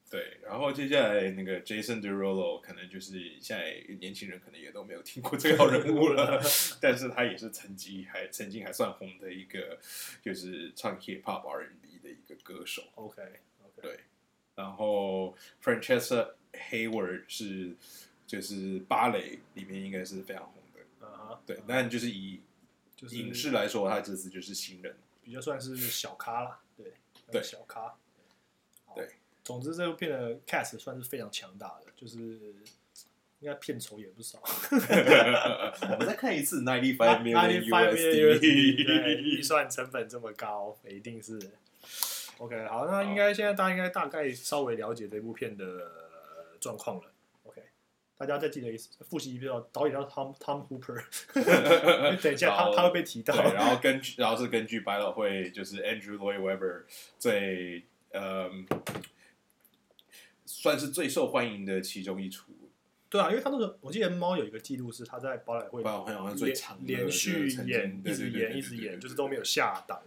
[0.09, 6.39] 对，然后接下来那个 Jason Derulo 可能就是现在年轻人可能也都没有听过这个好人物了，
[6.79, 9.79] 但是他也是曾经还曾经还算红的一个，
[10.21, 12.83] 就是唱 hip hop R&B 的一个歌手。
[12.93, 13.21] OK
[13.63, 13.99] OK，对，
[14.55, 16.33] 然后 Francesca
[16.69, 17.75] Hayward 是
[18.27, 22.39] 就是芭蕾里面应该是非常红的，啊哈，对，但就是以
[23.03, 24.95] 就是影视来说，他这次就是新人。
[25.21, 26.93] 比较算是小咖啦，对
[27.29, 27.93] 对小咖。
[28.95, 29.09] 对，
[29.43, 32.17] 总之这部片的 cast 算是非常强大的，就是
[33.39, 34.39] 应该片酬也不少。
[35.91, 39.41] 我们再看一次 ninety five million USD，预。
[39.41, 41.39] 算成本这么高，一定是。
[42.37, 47.12] OK，好，那应该现在大家应该大概稍微了解这部片的呃状况了。
[48.17, 51.03] 大家再记得一次复习一遍哦，导演叫 Tom Tom Hooper，
[52.21, 53.35] 等一下他他会被提到。
[53.35, 56.83] 对，然后根据然后是根据百老汇就是 Andrew Lloyd Webber
[57.17, 58.49] 最呃
[60.45, 62.51] 算是最受欢迎的其中一出，
[63.09, 70.01] 对啊，因为他那个我记得猫有一个记录是他在宝莱会百老汇好像最连长的连续演，一直演，一直演，就是都没有下档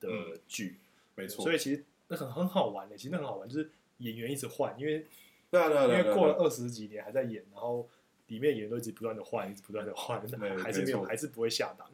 [0.00, 0.76] 的嗯剧。
[1.14, 5.06] 没错，所以其实那很很好玩的，其实那很好玩，就是演员一直换，因为
[5.52, 7.88] 对啊对啊因为过了二十几年还在演，然后
[8.28, 11.86] 里面演员都一直不断的换，一直不断的换，对 还是没有，还是不会下档，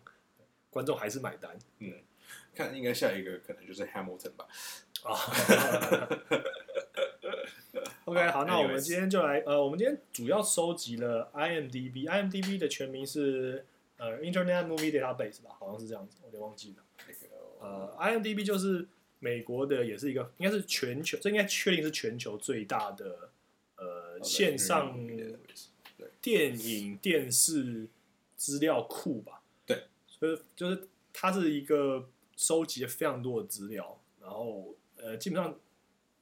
[0.70, 1.92] 观众还是买单嗯
[2.54, 4.46] 看应该下一个可能就是 Hamilton 吧。
[5.02, 5.12] 啊。
[8.06, 13.66] OK，好，那我们今天就来，呃，我们今天主要收集了 IMDB，IMDB 的全名是
[13.98, 16.82] 呃 Internet Movie Database 吧，好像是这样子，我有点忘记了。
[17.60, 18.86] 呃，IMDB 就是
[19.18, 23.28] 美国的，也是一个应该是全球，这应该确定是全球最大的呃
[24.22, 24.96] 线上
[25.96, 27.88] 对电影电视
[28.36, 29.42] 资料库吧。
[29.66, 35.58] 对，所以就是它是一个收集了非常多的资料，然后呃，基本上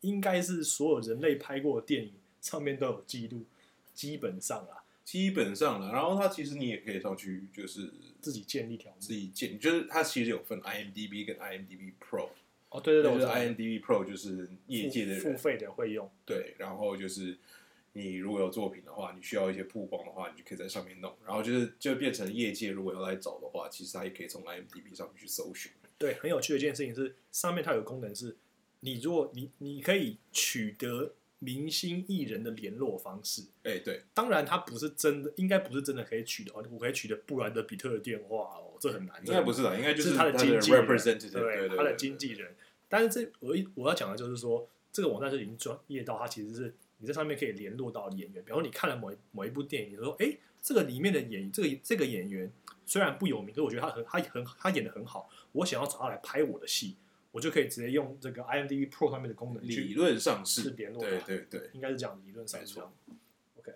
[0.01, 3.45] 应该是所有人类拍过的电影上面都有记录，
[3.93, 9.13] 基本上啊，基本上了，然后它其实你也可以上去就是自己建立条目自。
[9.13, 12.29] 己建，就是它其实有分 IMDB 跟 IMDB Pro，
[12.71, 16.11] 哦，对对对，就是 IMDB Pro 就是业界的付费的会用。
[16.25, 17.37] 对，然后就是
[17.97, 25.73] 你如果有作品的话，你需要一些曝光的话，你就可以在上面弄，然后就是就变成业界如果要来找的话，其实他也可以从 IMDB 上面去搜寻。
[25.97, 28.37] 对，很有趣的一件事情是，上面它有个功能是，
[28.81, 33.45] 你如果你你可以取得明星艺人的联络方式。
[33.63, 36.53] 哎，对，当然，它不是真的，应该不是真的可以取得。
[36.53, 39.19] 哦我可以取得布兰德比特的电话哦，这很难。
[39.25, 42.55] 应该不是的，应该就是他的的经纪人对对对，他的对经纪人。
[42.91, 48.43] 但是这我一我要讲的就是说，这个网站是已经专业到它其实是你在上面可以联络到演员。
[48.45, 52.51] 比方说你看了某一某一部电影，你说哎，这个里面的演这个这个演员
[52.85, 56.97] 虽然不有名，可是我觉得他很他很他演的很好，我想要找他来拍我的戏，
[57.33, 62.93] 我就可以直接用这个 IMDb Pro 上面的功能理去，论上是是联络对他对对，应该是这样，理论上是这样。
[63.59, 63.73] OK，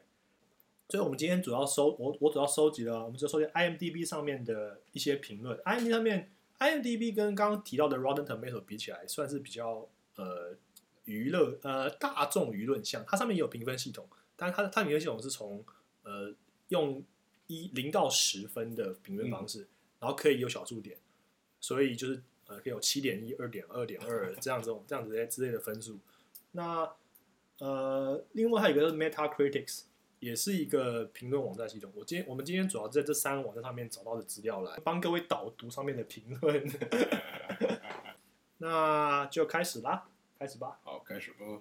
[0.88, 5.58] 所以我们今天主要收我我主要收集了，我们就收集 IMDB 上面的一些评论。
[5.58, 10.56] IMDB 上面，IMDB 跟刚刚提到的 Rotten Tomato 比起来，算是比较呃
[11.10, 15.64] 娱乐呃大众舆论项，它上面也有评分系统，但是它它评分系统是从
[16.04, 16.32] 呃
[16.68, 17.04] 用
[17.48, 19.66] 一零到十分的评论方式，
[19.98, 20.96] 然后可以有小数点，
[21.60, 25.98] 所以就是呃可以有七点一、二点二点二这样这种这样子的之类的分数。
[26.52, 26.90] 那
[27.58, 29.82] 呃，另外还有一个是 Metacritics，
[30.18, 31.92] 也是一个评论网站系统。
[31.94, 36.64] 我今天我们今天主要在这三个网站上面找到的资料来帮各位导读上面的评论。
[38.62, 40.09] 那就开始啦，
[40.40, 40.80] 开始吧。
[40.82, 41.60] 好，开始吧。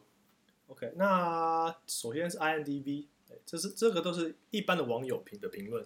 [0.67, 5.85] OK，那首先是 INDV，对这是这个都是一般的网友评的评论。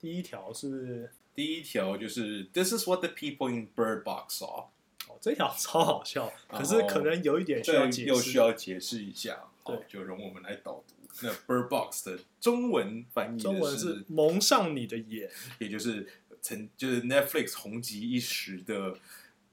[0.00, 4.68] 第一条是第一条就是 This is what the people in Bird Box saw，
[5.08, 8.06] 哦，这条超好笑，可是可能有一点需要解释。
[8.06, 10.94] 这又需要解释一下，好对，就容我们来导读。
[11.20, 16.08] 那 Bird Box 的中文翻译中文是蒙上你的眼，也就是
[16.40, 18.96] 曾就是 Netflix 红极一时的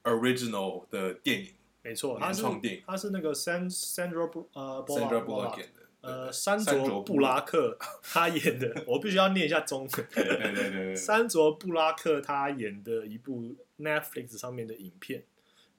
[0.04, 2.44] original 的电影没错，他是
[2.86, 9.90] 他是那个 San Sandra 布呃 Sandra Bullock Bullock 演的，呃，对山山卓布拉克他演的， 我必须要念一下中文。
[10.12, 15.24] 对对对对对，山卓布拉克他演的一部 Netflix 上面的影片，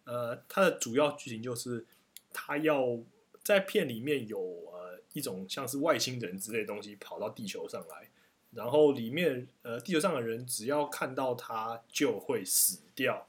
[0.05, 1.87] 呃，它的主要剧情就是
[2.33, 2.99] 他要
[3.43, 4.39] 在片里面有
[4.73, 8.11] 呃一种像是外星人之类的东西跑到地球上来，
[8.53, 13.27] 然后里面呃地球上的人只要看到他就会死掉，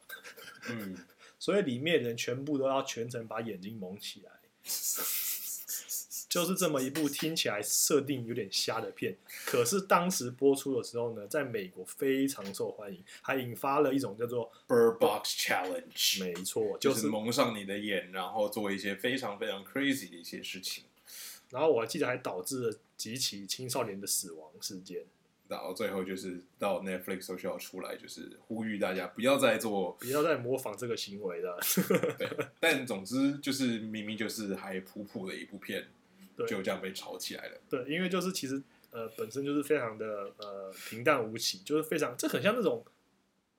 [0.70, 0.96] 嗯，
[1.42, 4.32] 所以里面人全部都要全程把眼睛蒙起来。
[6.30, 20.86] 就是这么一部听起来设定有点瞎的片，可是当时播出的时候呢，在美国非常受欢迎，还引发了一种叫做 Bird Box Challenge，没错，就就是是蒙上你的眼，然后做一些非常非常 crazy 的一些事情，
[21.50, 25.04] 然后我还记得还导致了几起青少年的死亡事件。
[25.52, 31.60] 然后最后就是到 Netflix 都需要出来，就是呼吁大家不要再做不要再模仿这个行为了。
[32.18, 32.30] 对，
[32.62, 35.86] 但总之就是明明就是还普普的一部片，
[36.48, 37.58] 就这样被炒起来了。
[37.70, 42.86] 对，因为就是其实呃本身就是非常的呃平淡无奇，就是非常这很像那种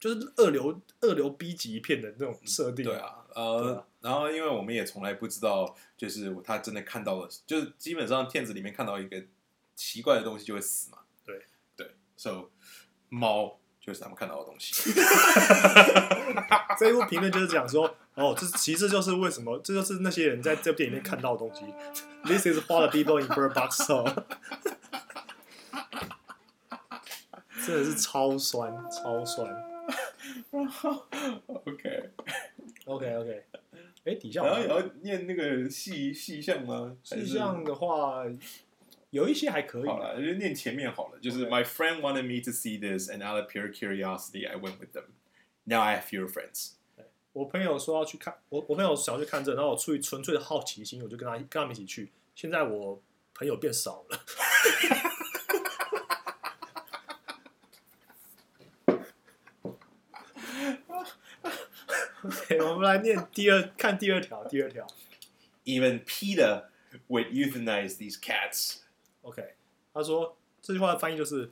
[0.00, 2.86] 就是二流二流 B 级片的那种设定。
[2.86, 9.22] 对，啊，对呃啊，然后因为我们也从来不知道，就是他真的看到了，就是基本上片子里面看到一个
[9.74, 10.98] 奇怪的东西就会死嘛。
[12.22, 12.50] ，so
[13.08, 14.92] 猫就是他们看到的东西。
[16.78, 21.64] 这一部评论就是讲说，哦，这其实就是为什么，这就是那些人在这部电影里面看到的东西。
[22.24, 24.04] This is what the people in Bird Box saw。
[27.66, 29.52] 真的是超酸，超酸。
[31.46, 33.44] OK，OK OK，
[34.04, 36.96] 哎，底下然后也要念那个细细项吗？
[37.04, 38.24] 细项的话，
[39.11, 39.85] 有一些还可以。
[39.85, 41.19] 好了，就念前面好了。
[41.19, 44.79] 就是 OK My friend wanted me to see this, and out of pure curiosity, I went
[44.79, 45.05] with them.
[45.63, 46.73] Now I have fewer friends.
[47.33, 52.11] 我朋友说要去看，我我朋友想要去看这，然后我出于纯粹的好奇心，我就跟他跟他们一起去。
[52.33, 53.01] 现在我
[53.33, 54.19] 朋友变少了。
[62.23, 64.85] OK，我们来念第二，看第二条，第二条。
[65.63, 66.63] Even PETA
[67.07, 68.77] would euthanize these cats.
[69.22, 69.54] OK，
[69.94, 71.50] 他说这句话的翻译就是，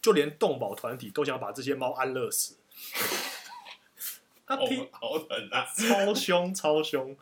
[0.00, 2.56] 就连动保团体都想把这些猫安乐死。
[4.46, 5.64] 他好 P 好狠啊！
[5.74, 7.16] 超凶超凶。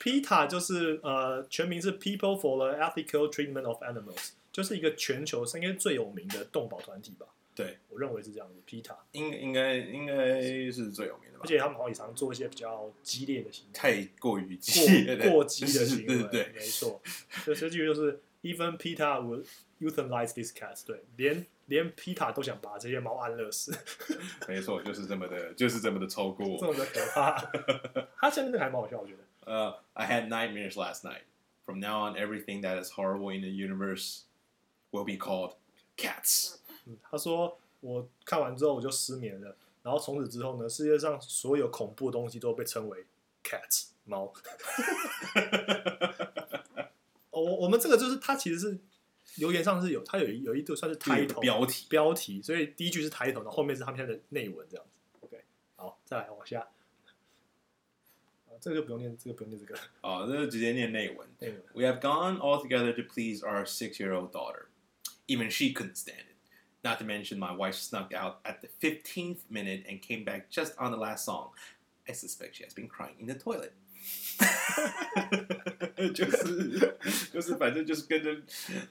[0.00, 7.26] PETA 就是呃全名是 People for the Ethical Treatment of Animals，就是一个全球应该最有名的动保团体吧？
[7.54, 8.62] 对，我认为是这样子。
[8.64, 10.40] PETA，应应该应该
[10.70, 11.46] 是最有名的吧而？
[11.48, 17.02] 且他们好像也常做一些比较激烈的行为，太过于激烈过过激的行为，对对没错。
[17.44, 19.46] 所以这句就是 Even Peter would
[19.80, 23.76] euthanize these cats，对，连连 Peter 都想把这些猫安乐死，
[24.46, 26.66] 没错，就是这么的，就是这么的超这。
[26.66, 27.36] 么的可怕。
[28.16, 29.18] 他现在那个还蛮好笑，我觉得。
[29.52, 31.22] 呃、i had nightmares last night.
[31.64, 34.22] From now on, everything that is horrible in the universe
[34.92, 35.54] will be called
[35.96, 36.58] cats.
[36.86, 43.04] 嗯，他说我看完之后我就失眠了，然后从此之后呢，世界上所有恐怖的东西都被称为
[43.42, 44.32] cats 猫。
[47.37, 48.79] 哦我我们这个就是它其实是
[49.35, 54.91] 留言上是有它有一有一度算是就有一个 title 标题标题，所以第一句是 title，然后后面是他们现在的内文这样子。
[55.21, 55.43] OK，
[55.75, 56.59] 好，再来往下。
[58.45, 61.27] 啊，这个就不用念，这个不用念这个哦，这是直接念内文。
[61.39, 61.63] 内文。
[61.73, 64.67] We have gone all together to please our six-year-old daughter.
[65.27, 66.35] Even she couldn't stand it.
[66.83, 70.73] Not to mention, my wife snuck out at the 15th minute and came back just
[70.77, 71.51] on the last song.
[72.05, 73.71] I suspect she has been crying in the toilet.
[76.14, 76.96] 就是
[77.32, 78.30] 就是反正就是跟着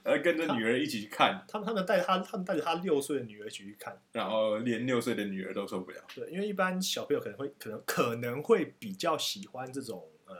[0.03, 6.01] 呃跟着女儿一起去看，他们他们带着他他们带着他六岁的女儿一起去看，然后连六岁的女儿都受不了。
[6.13, 10.35] 对，因为一般小朋友可能会可能可能会比较喜欢这种呃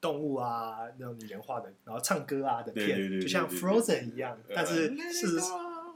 [0.00, 4.36] 动物啊那种拟人化的，然后唱歌啊的片，就像 Frozen 一样。
[4.48, 4.96] 呃但是 go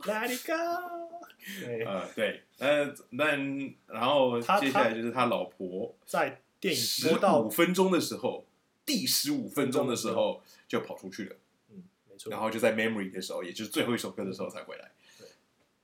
[0.04, 0.52] Let it go，
[1.64, 3.38] 对，呃，对，呃，但
[3.86, 5.94] 然后接下来就是他老婆。
[6.04, 8.46] 在电影十播到五分钟的时候，
[8.86, 11.36] 第十五分钟的时候就跑出去了，
[11.70, 14.92] 嗯，没错然，后就在 Memory 的时候，也就是最后一首歌的时候才回来。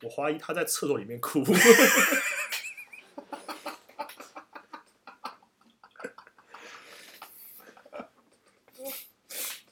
[0.03, 1.45] 我怀疑他在厕所里面哭。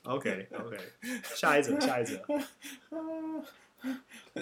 [0.02, 0.76] OK OK，
[1.36, 2.20] 下一则下一则，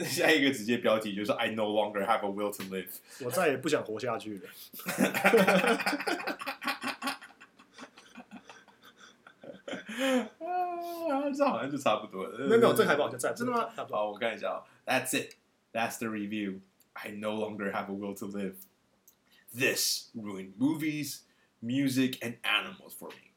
[0.04, 2.90] 下一个直接标题就是 I no longer have a will to live。
[3.22, 4.50] 我再也不想活下去了。
[10.40, 12.48] 啊，这好像就差不多了。
[12.48, 13.70] 没有没有，这个还不好，就再真的吗？
[13.76, 13.98] 差不多。
[13.98, 14.64] 好，我看一下哦。
[14.86, 15.36] That's it.
[15.74, 16.62] That's the review.
[16.94, 18.56] I no longer have a will to live.
[19.54, 21.22] This ruined movies,
[21.62, 23.32] music, and animals for me.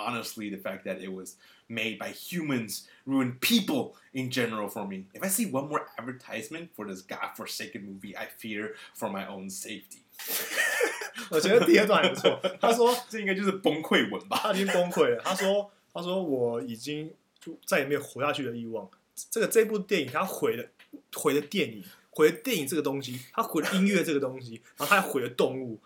[0.00, 1.36] Honestly, the fact that it was
[1.68, 5.06] made by humans ruined people in general for me.
[5.14, 9.48] If I see one more advertisement for this godforsaken movie, I fear for my own
[9.48, 10.02] safety.
[11.30, 12.38] 我觉得第二段还不错。
[12.60, 14.38] 他说这应该就是崩溃文吧？
[14.42, 15.22] 他已经崩溃了。
[15.24, 18.86] 他说：“他说我已经就再也没有活下去的欲望。
[19.30, 20.68] 这个这部电影他毁了
[21.14, 25.80] 毁了电影，毁了电影这个东西，他毁了音乐这个东西，然后他还毁了动物。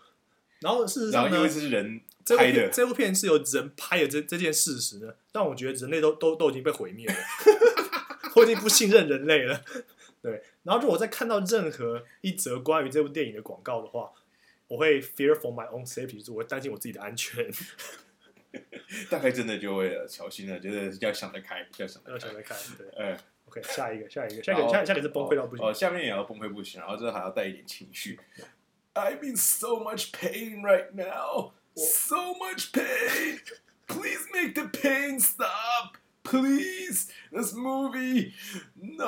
[0.59, 7.14] 然后事实上呢然后因为，这是人 这部片这部片是由人拍的这这件事实呢，让我觉得人类都都都已经被毁灭了，
[8.34, 9.62] 我已经不信任人类了。
[10.20, 14.10] 对，然后如果我再看到任何一则关于这部电影的广告的话，
[14.66, 17.48] 我会 fear for my own safety，就是我会担心我自己的安全。
[19.08, 22.34] 大概真的就会呃小心了，就是要想得开，要想得开要想。
[22.34, 25.64] 得开，对呃，，OK，下一个，下一个，下一个，下下一个是崩溃到不行。
[25.64, 28.18] 哦，下面也要崩溃不行，然后这还要带一点情绪。
[28.94, 31.52] I'm in so much pain right now.
[31.75, 33.39] So much pain.
[33.87, 35.97] Please make the pain stop.
[36.23, 38.33] Please, this movie,
[38.75, 39.07] no.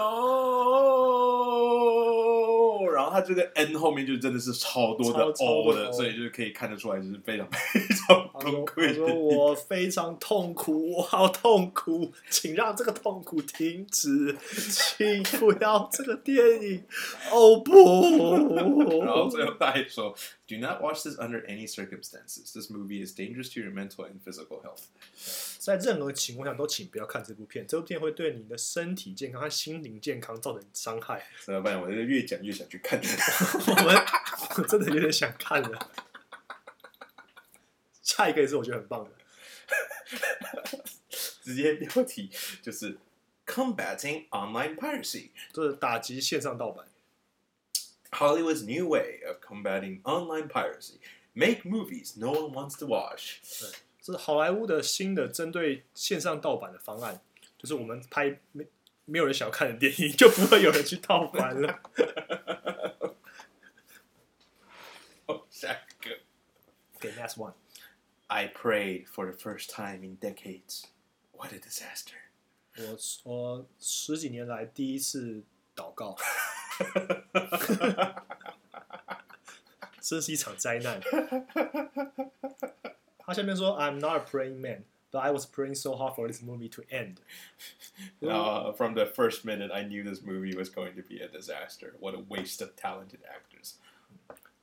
[2.91, 7.96] 然后他这个 N 后面就真的是超多的超超 O 多的， O 所以就是可以看得出来，就是非常非 常他
[8.40, 9.14] 说：“崩溃他说。
[9.14, 14.36] 我非常痛苦，我好痛苦，请让这个痛苦停止，
[14.70, 16.84] 请不要这个电影，
[17.32, 17.72] 哦不！
[19.04, 20.14] 然后最后他还说
[20.46, 22.52] ，Do not watch this under any circumstances.
[22.52, 24.84] This movie is dangerous to your mental and physical health.
[25.58, 31.24] 在任何情况下都请不要看这部片，这部片会对你的身体健康和心灵健康造成伤害。
[31.44, 31.80] 怎么办？
[31.80, 32.98] 我这个越讲越想去看。
[33.66, 33.96] 我们
[34.56, 35.90] 我真的有点想看了。
[38.08, 39.10] 下一个也是我觉得很棒的，
[41.42, 42.30] 直接标题
[42.62, 42.96] 就是
[43.46, 46.86] Combating Online Piracy, 就是打击线上盗版。
[48.10, 50.94] Hollywood's new way of combating online piracy.
[51.34, 53.40] Make movies no one wants to watch.
[54.00, 57.20] 这是好莱坞的新的针对线上盗版的方案。
[57.58, 58.66] 就是我们拍没
[59.04, 61.80] 没有人想要看的电影，就不会有人去盗版了。
[65.26, 66.18] 哦，下一个。
[66.98, 67.52] Okay, that's one.
[68.29, 70.87] I prayed for the first time in decades.
[71.31, 72.17] What a disaster!
[72.75, 75.43] 我我十几年来第一次
[75.75, 76.17] 祷告，
[80.01, 80.99] 这是一场灾难。
[83.19, 87.17] 他下面说：“I'm not a praying man, but I was praying so hard for this movie to end。
[88.21, 91.93] Uh, from the first minute, I knew this movie was going to be a disaster.
[91.99, 93.75] What a waste of talented actors.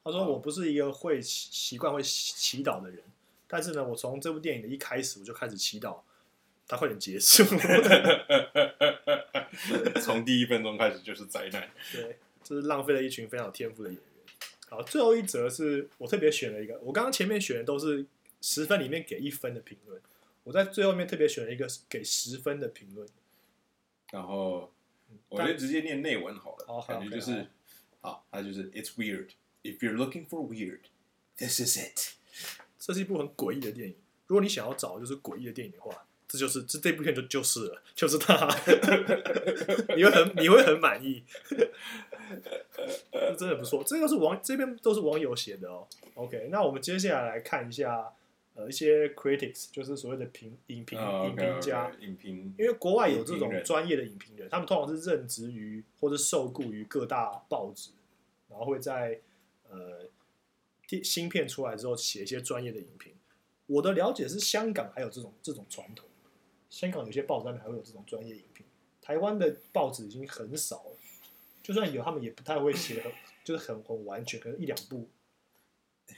[0.03, 3.03] ”他说：“我不是一个会习习惯会祈祈祷的人，
[3.48, 6.00] 但是呢，我从这部电影的一开始我就开始祈祷，
[6.68, 7.44] 它快点结束。
[10.02, 11.70] 从第一分钟开始就是灾难。
[11.94, 14.04] 对，这是浪费了一群非常有天赋的演员。
[14.68, 18.06] 好，最后一则是我特别选了一个，我刚刚前面选的都是
[18.42, 20.02] 十分里面给一分的评论，
[20.44, 23.08] 我在最后面特别选了一个给十分的评论。
[24.12, 24.74] 然后
[25.30, 27.48] 我就直接念内文好了，感觉就是
[28.02, 29.30] 好，它就是 It's weird.
[29.64, 30.82] If you're looking for weird,
[31.38, 32.16] this is it.
[32.86, 33.96] 这是一部很诡异的电影。
[34.28, 38.48] 如果你想要找就是诡异的电影的话，这就是这这部片就就是了，就是它，
[39.96, 41.24] 你会很你会很满意，
[43.12, 43.84] 这真的不错。
[43.84, 45.88] 这个是网这边都是网友写的哦。
[46.14, 48.12] OK，那我们接下来来看一下
[48.54, 51.92] 呃一些 critics，就是所谓的评影评、啊影评家。
[52.00, 57.90] 影评，因为国外有这种专业的影评人，他们通常是任职于或者受雇于各大报纸，
[58.50, 59.20] 然后会在
[59.70, 60.08] 呃
[60.88, 63.14] 电新片出来之后写一些专业的影评。
[63.68, 66.08] 我的了解是香港还有这种这种传统，
[66.70, 68.66] 香港有些报纸上面还会有这种专业影评，
[69.02, 70.98] 台湾的报纸已经很少了，
[71.64, 73.12] 就算有，他们也不太会写很
[73.44, 75.10] 就是很很完全，可能一两部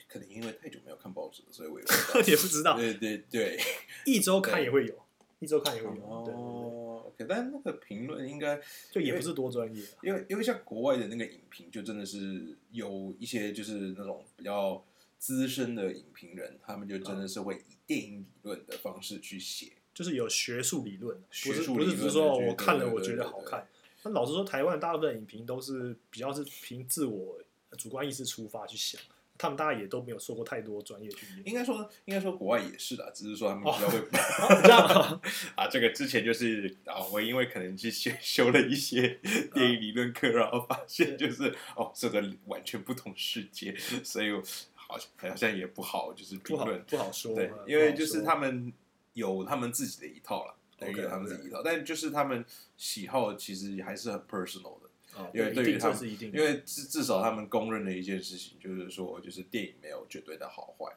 [0.10, 2.20] 可能因为太久没有看报纸了，所以我也不知道。
[2.28, 2.78] 也不知道。
[2.78, 3.58] 对对对。
[4.06, 4.94] 一周看也会有，
[5.40, 6.77] 一周看也会有，对对对，
[7.18, 8.60] 哦，OK，但那个评论应该
[8.92, 10.00] 就也不是多专业啊。
[10.04, 14.84] 因为因为像国外的那个影评，就真的是有一些就是那种比较
[15.18, 19.72] 资深的影评人，他们就真的是会以电影理论的方式去写。
[19.94, 23.68] 就是有学术理论，不学是术理论不是只是说我看了我觉得好看。
[24.04, 27.42] 那老实说，台湾大部分影评都是比较是凭自我
[27.80, 29.02] 主观意识出发去想，
[29.38, 31.48] 他们大家也都没有受过太多专业训练。
[31.48, 35.22] 应该说，应该说国外也是的，只是说他们比较会、 哦这样啊
[35.56, 35.68] 啊。
[35.68, 39.20] 这个之前就是啊，我因为可能去修修了一些
[39.54, 44.42] 电影理论课，然后发现就是哦，这个完全不同世界，所以我
[44.74, 46.84] 好像好像也不好就是评论。
[46.84, 48.72] 不好说，对嗯，因为就是他们
[49.14, 52.44] 有他们自己的一套了，对 OK，有他们自己一套，但就是他们
[52.76, 54.87] 喜好其实还是很 personal 的，
[55.24, 60.96] 啊因为对于他因为至至少他们公认的一件事情就是说，就是电影没有绝对的好坏。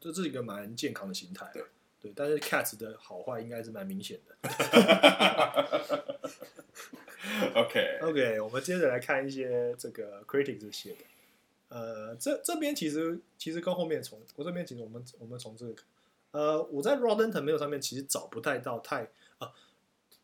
[0.00, 1.52] 这是一个蛮健康的心态啊。
[1.52, 1.64] 对
[2.00, 4.36] 对，但是 Cats 的好坏应该是蛮明显的。
[7.54, 10.96] OK，OK， 我们接着来看一些这个 critics 写的。
[11.68, 15.74] 呃，这这边其实其实跟后面从我这边其实我们我们从这个
[16.32, 19.08] 呃，我在 Rotten Tomato 上面其实找不太到太
[19.38, 19.52] 啊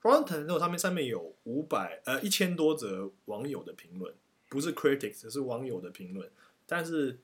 [0.03, 4.15] ，Rotten Tomato 上面上面有五百呃一千多则网友的评论，
[4.49, 6.31] 不是 critics 是网友的评论，
[6.67, 7.19] 但是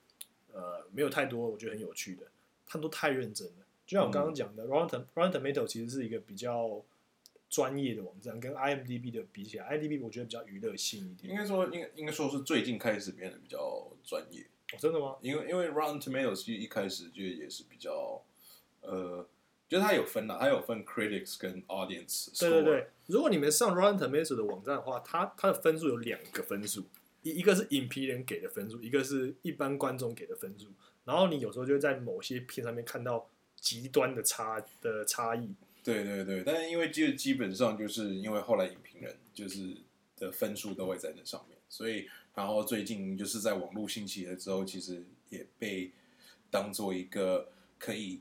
[0.53, 2.27] 呃没有太多我觉得很有趣的，
[2.67, 3.65] 他们都太认真了。
[3.87, 6.83] 就像我刚刚讲的、r o t t e n Rotten Tomato 其实是一个比较
[7.51, 11.31] 专业的网站，跟 IMDB 的比起来，IMDB 我觉得比较娱乐性一点。
[11.31, 14.41] 应该说应该应该说是最近开始变得比较专业，
[14.73, 15.17] 哦、真的吗？
[15.21, 18.23] 因为因为 Rotten Tomatoes 其实一开始就也是比较
[18.81, 19.27] 呃，
[19.69, 22.39] 就是它有分啦，它有分 critics 跟 audience。
[22.39, 26.85] 对对对，如果你们上 Rotten Tomatoes 的网站的话，它它的分数有两个分数，
[27.23, 30.67] 一一个是影评人给的分数，一个是一般观众给的分数。
[31.05, 35.55] 然后你有时候就会在某些片上面看到极端的差的差异。
[35.83, 39.77] 对对对，但是因为就基本上就是因为后来影评人就是
[40.17, 45.91] 的分数都会在那上面，所以然后最近就是在网络兴起了之后，其实也被
[46.51, 48.21] 当做一个可以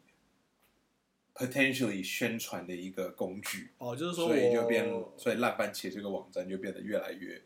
[1.36, 7.42] potentially 宣传的一个工具，哦，就是说所以就变，所以烂番茄这个网站就变得越来越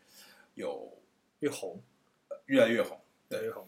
[0.56, 0.98] 有
[1.40, 1.82] 越红，
[2.46, 3.00] 越来越红。
[3.30, 3.68] 对越红，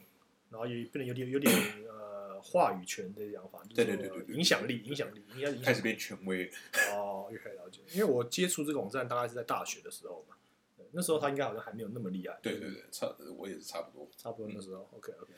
[0.50, 1.54] 然后也变得有点有点
[1.86, 6.50] 呃话语权的讲法，就是对对说对对对影响力影响力应该开始变权威，
[6.94, 7.82] 哦，越来越了解。
[7.92, 10.38] 因为我接触这个网站大概是在大学的时候嘛，
[10.78, 12.40] 对那时候他应该好像还没有那么厉害。
[12.42, 14.08] 对对对，差我也是差不多。
[14.16, 14.90] 差不多那时候。
[14.94, 15.34] OK OK，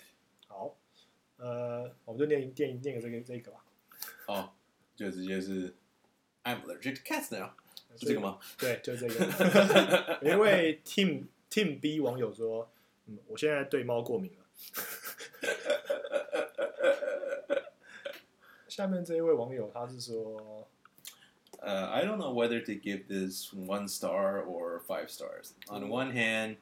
[0.46, 0.78] 好，
[1.38, 3.66] 呃，我们就念念念个这个这个吧。
[4.28, 4.54] 哦，
[4.95, 5.75] 就直接是
[6.45, 7.51] I'm allergic to cats now，
[7.99, 8.39] 是这个吗？
[8.59, 10.21] 对，就这个。
[10.23, 12.71] 因为 Team Team B 网友说，
[13.07, 14.45] 嗯，我现在对猫过敏了。
[18.69, 20.67] 下面这一位网友他是说，
[21.59, 25.55] Uh, I don't know whether to give this one star or five stars.
[25.69, 26.59] On one hand,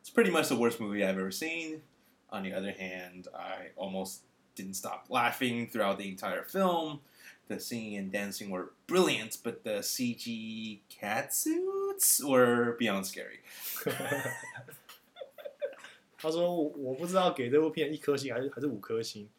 [0.00, 1.82] it's pretty much the worst movie I've ever seen.
[2.30, 4.22] On the other hand, I almost
[4.56, 7.02] didn't stop laughing throughout the entire film.
[7.47, 13.39] The singing and dancing were brilliant, but the CG cat suits were beyond scary.
[16.17, 19.29] 他说我不知道给这部片一颗星还是还是五颗星。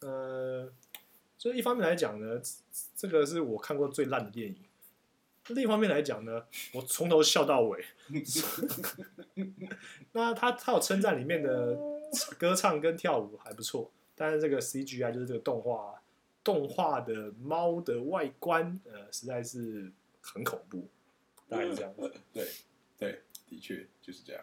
[0.00, 0.72] 呃，
[1.36, 2.52] 就一方面来讲呢，这
[2.96, 4.56] 这个是我看过最烂的电影。
[5.48, 7.84] 另一方面来讲呢，我从头笑到尾。
[10.12, 11.76] 那他他有称赞里面的
[12.38, 16.00] 歌唱跟跳舞还不错，但是这个 CGI 就是这个动画
[16.48, 19.92] 动画的猫的外观，呃，实在是
[20.22, 20.88] 很恐怖，
[21.46, 21.92] 大概是这样。
[22.32, 22.48] 对
[22.96, 24.42] 对，的确就是这样。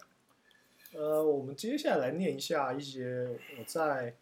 [0.94, 4.16] 呃，我们接下来念一下一些我在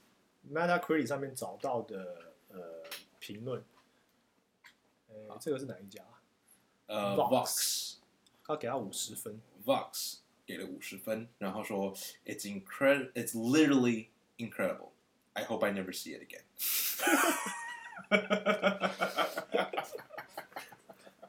[0.50, 2.84] Metacritic 上面找到的呃
[3.20, 3.62] 评论。
[5.10, 6.02] 呃，这个是哪一家？
[6.86, 7.96] 呃 Vox，Vox
[8.46, 9.42] 他给他五十分。
[9.66, 11.94] Vox 给了五十分，然后说
[12.26, 14.08] It's incredible, it's literally
[14.38, 14.92] incredible.
[15.34, 16.44] I hope I never see it again.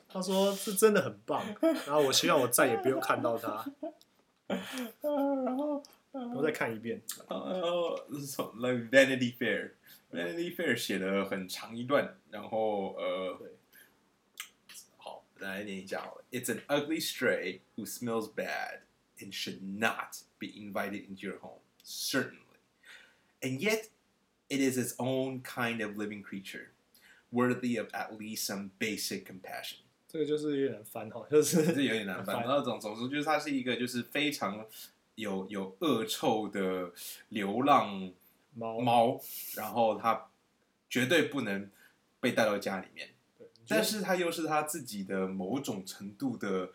[0.08, 3.66] 他说是真的很棒，然后我希望我再也不用看到他。
[4.48, 5.84] 然后
[6.36, 7.02] 我再看一遍。
[7.28, 13.52] 呃，从 like Vanity Fair，Vanity Fair 写了很长一段，然后呃对，
[14.98, 16.24] 好，来念一下好了。
[16.32, 18.80] It's an ugly stray who smells bad
[19.20, 22.58] and should not be invited into your home, certainly.
[23.42, 23.90] And yet,
[24.55, 26.69] it is its own kind of living creature,
[27.31, 29.79] worthy of at least some basic compassion.
[30.09, 32.41] 这个就是有点难翻哈，就是这有点难翻。
[32.41, 34.65] 然后总总之就是它是一个就是非常
[35.17, 36.93] 有有恶臭的
[37.31, 38.13] 流浪
[38.55, 39.21] 猫猫，
[39.57, 40.29] 然后它
[40.89, 41.69] 绝对不能
[42.21, 46.71] 被带到家里面，对但是它又是它自己的某种程度的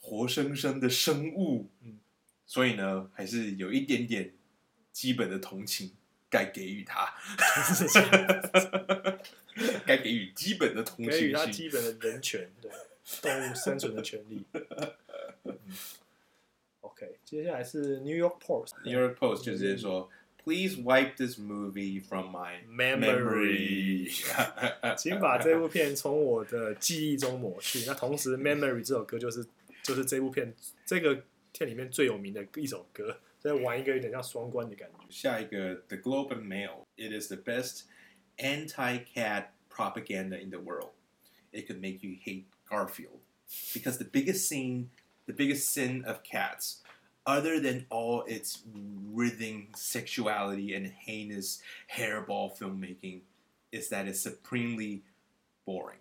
[0.00, 2.00] 活生生的生物，嗯，
[2.44, 4.34] 所以呢，还是有一点点
[4.90, 5.92] 基本的同情
[6.32, 7.12] 该给予他，
[9.86, 11.44] 该给予基本的同情给予他。
[11.46, 12.70] 基本的人权，对
[13.20, 14.42] 动物生存的权利。
[15.44, 15.58] 嗯
[16.80, 18.72] OK，接下来是 New York Post。
[18.84, 20.08] New York Post 就直接说
[20.42, 24.10] ，Please wipe this movie from my memory
[24.96, 27.84] 请把这部片从我的记忆中抹去。
[27.86, 29.44] 那同时，《Memory》这首歌就是
[29.82, 30.54] 就是这部片
[30.86, 31.22] 这个
[31.52, 35.05] 片里面最有名的一首歌，在玩一个有点像双关的感觉。
[35.09, 36.85] 下一个 The Globe and Mail.
[36.97, 37.83] It is the best
[38.37, 40.91] anti-cat propaganda in the world.
[41.51, 43.19] It could make you hate Garfield
[43.73, 44.89] because the biggest sin,
[45.25, 46.83] the biggest sin of cats,
[47.25, 48.63] other than all its
[49.13, 51.61] writhing sexuality and heinous
[51.95, 53.21] hairball filmmaking,
[53.71, 55.01] is that it's supremely
[55.65, 55.99] boring.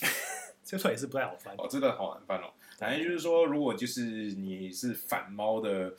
[0.63, 1.55] 这段也是不太好翻。
[1.57, 2.53] 哦，这个好难翻哦。
[2.77, 5.95] 反正就是说，如果就是你是反猫的，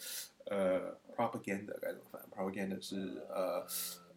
[0.50, 3.66] 呃，propaganda 该怎么翻？propaganda 是呃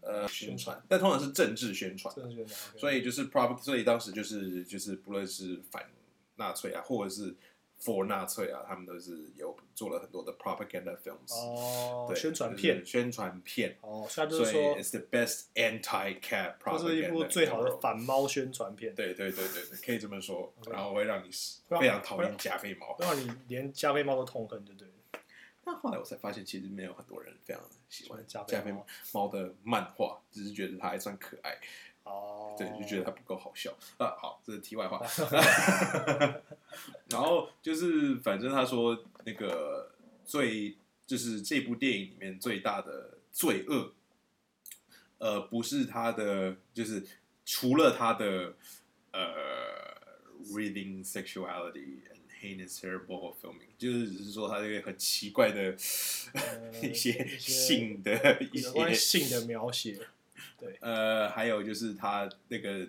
[0.01, 5.89] 呃宣传，但通常是政治宣传，政治宣传所以就是 prop，所以当时就是就是不论是反
[6.37, 7.35] 纳粹啊，或者是
[7.81, 13.77] for 纳粹啊，他们都是有做了很多的 propaganda films，、哦，对，宣传就是片宣传片。
[13.81, 20.53] 哦，所以就所以是说，it's the best anti-cat 这 propaganda，是一部最好的反猫宣传片，对对对对对，可以这么说。
[20.71, 21.31] 然后会让你
[21.69, 22.97] 非常讨厌加菲猫。
[23.01, 24.92] 让你连加菲猫都痛恨，对不对了？
[25.65, 31.57] 但后来我才发现，其实没有很多人非常喜欢加菲猫猫的漫画，只是觉得它还算可爱，
[32.05, 34.17] 哦，对，就觉得它不够好笑啊。
[34.21, 35.01] 好，这是题外话。
[37.11, 39.93] 然后就是，反正他说那个
[40.25, 43.93] 最就是这部电影里面最大的罪恶，
[45.19, 47.07] 呃，不是他的，就是
[47.45, 48.55] 除了他的
[49.13, 49.31] 呃
[50.55, 51.99] reading sexuality
[52.43, 55.73] heinous terrible filming，就是只是说他这个很奇怪的、
[56.83, 59.97] 一些一些性的一些性的描写，
[60.59, 62.89] 对呃，还有就是他那个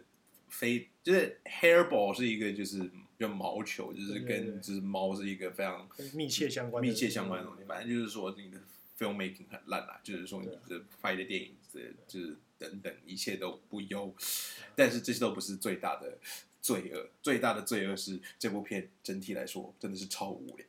[0.50, 2.90] 非，就是 hairball 是一个就是
[3.20, 7.64] 就毛球，就是跟就是猫是一个非常密切相关密切相关的东西。
[7.66, 8.58] 反正就是说你的
[8.98, 14.14] filmmaking 很烂啦，就是说你的拍的电影，这就是等等一切都不优。
[14.76, 16.18] 但是这些都不是最大的
[16.64, 20.66] 罪恶，最大的罪恶是这部片整体来说真的是超无聊。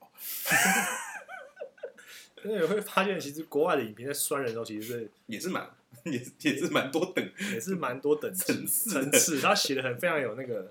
[2.45, 5.70] 因为你会发现，其实国外的影评在酸人的时候，其实是也是蛮
[6.05, 10.70] 也是也是蛮多等 也是蛮多等级层次层次，他写的很非常有那个，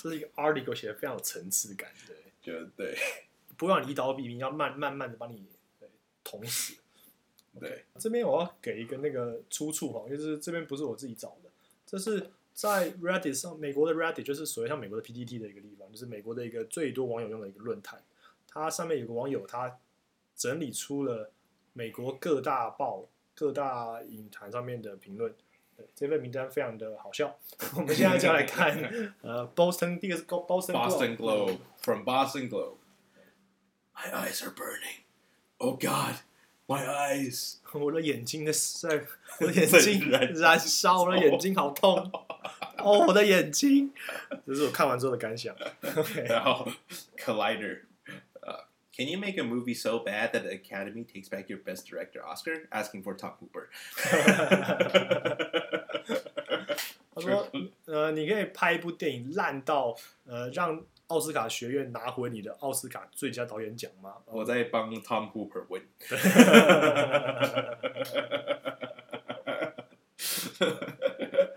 [0.00, 2.96] 这是一个 article 写的非常有层次感，对，就对
[3.56, 5.44] 不让你一刀毙命，要慢慢慢的把你
[5.80, 5.88] 对
[6.22, 6.74] 捅死。
[7.58, 11.50] 对这边我要给一个那个出处哈，就是这边不是我自己找的，
[11.84, 12.30] 这是
[12.60, 17.98] 在 Reddit 上，美国的 Reddit 就是所谓像美国的 PTT 的一个地方，就是美国的一个最多网友用的一个论坛。
[18.46, 19.78] 它上面有个网友，他
[20.36, 21.32] 整理出了
[21.72, 25.34] 美国各大报、各大影坛上面的评论。
[25.74, 27.34] 对，这份名单非常的好笑。
[27.74, 28.76] 我们现在就要来看，
[29.22, 32.76] 呃，Boston 第一个是 Boston Boston Globe from Boston Globe.
[33.94, 35.04] My eyes are burning.
[35.56, 36.16] Oh God,
[36.66, 37.54] my eyes.
[37.72, 39.06] 我的眼睛的在，
[39.40, 42.10] 我的眼睛燃烧，我的眼睛好痛。
[42.82, 43.92] 哦，我的眼睛，
[44.46, 45.54] 这是我看完之后的感想。
[46.26, 46.68] 然后
[47.16, 47.82] Collider.
[48.42, 48.64] Uh,
[48.96, 52.22] can you make a movie so bad that the Academy takes back your Best Director
[52.22, 52.68] Oscar?
[52.70, 53.68] Asking for Tom Hooper.
[57.14, 57.50] 他说
[57.86, 65.82] ：“呃，你可以拍一部电影烂到呃，让奥斯卡学院拿回你的奥斯卡最佳导演奖吗？”我在帮 Tom Hooper 问。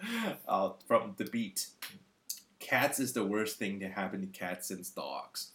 [0.48, 1.68] uh, from the beat,
[2.60, 5.52] cats is the worst thing to happen to cats since dogs.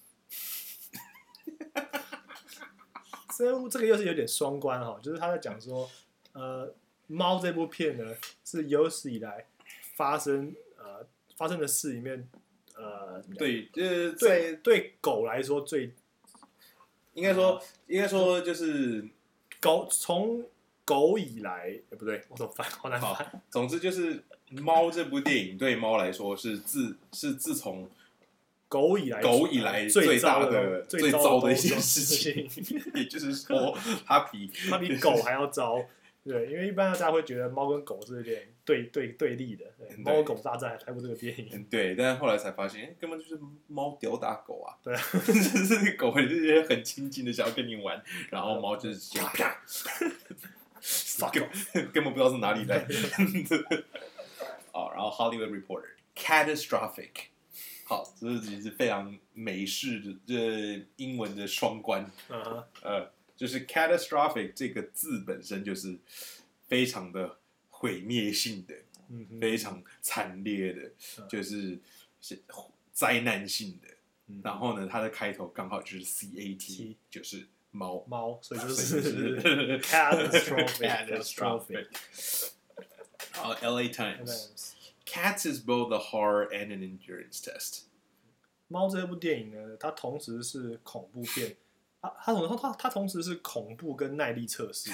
[3.37, 5.89] 这这个又是有点双关哈，就是他在讲说，
[6.33, 6.75] 呃，
[7.07, 9.47] 猫这部片呢是有史以来
[9.95, 12.29] 发生呃发生的事里面，
[12.75, 15.95] 呃，对，呃，对对狗来说最，
[17.15, 19.09] 应该说应该说就是
[19.61, 20.45] 狗从
[20.85, 22.69] 狗以来，不对，我怎么翻？
[22.71, 23.41] 好难翻。
[23.51, 27.89] 总之就是猫这部电影对猫来说是自是自从。
[28.71, 32.47] 狗以来，狗以来最大的、最糟的一件事情，
[32.95, 33.75] 也就是说，
[34.05, 35.83] 它比 它比狗还要糟。
[36.23, 39.65] 对，因为一般大家会觉得猫跟狗是有点对对对立的，
[39.97, 41.65] 猫狗大战还拍过这个电影。
[41.71, 43.39] 对，但是后来才发现，根本就是
[43.69, 44.77] 猫吊打狗啊！
[44.85, 44.95] 对，
[45.25, 52.87] 就是狗就是很亲近的想要跟你玩，然后猫就是啪啪，根根本不知道是哪里来。
[54.73, 57.31] 哦，然后 Hollywood Reporter catastrophic。
[57.85, 62.05] 好，这是其实非常美式的这英文的双关，
[62.83, 65.99] 呃，就是 catastrophic 这个字本身就是
[66.67, 67.39] 非常的
[67.71, 68.75] 毁灭性的，
[69.41, 70.91] 非常惨烈的，
[71.31, 71.81] 就是
[72.21, 72.43] 是
[72.93, 73.89] 灾难性的。
[74.43, 81.87] 然后呢，它的开头刚好就是 C A T，就是猫猫，所以 就是 catastrophic。
[83.33, 84.51] 好，L A Times。
[85.05, 87.85] Cats is both a horror and an endurance test。
[88.69, 91.57] 猫这部电影呢，它同时是恐怖片，
[92.03, 94.91] 它它同它它同时是恐怖跟耐力测试。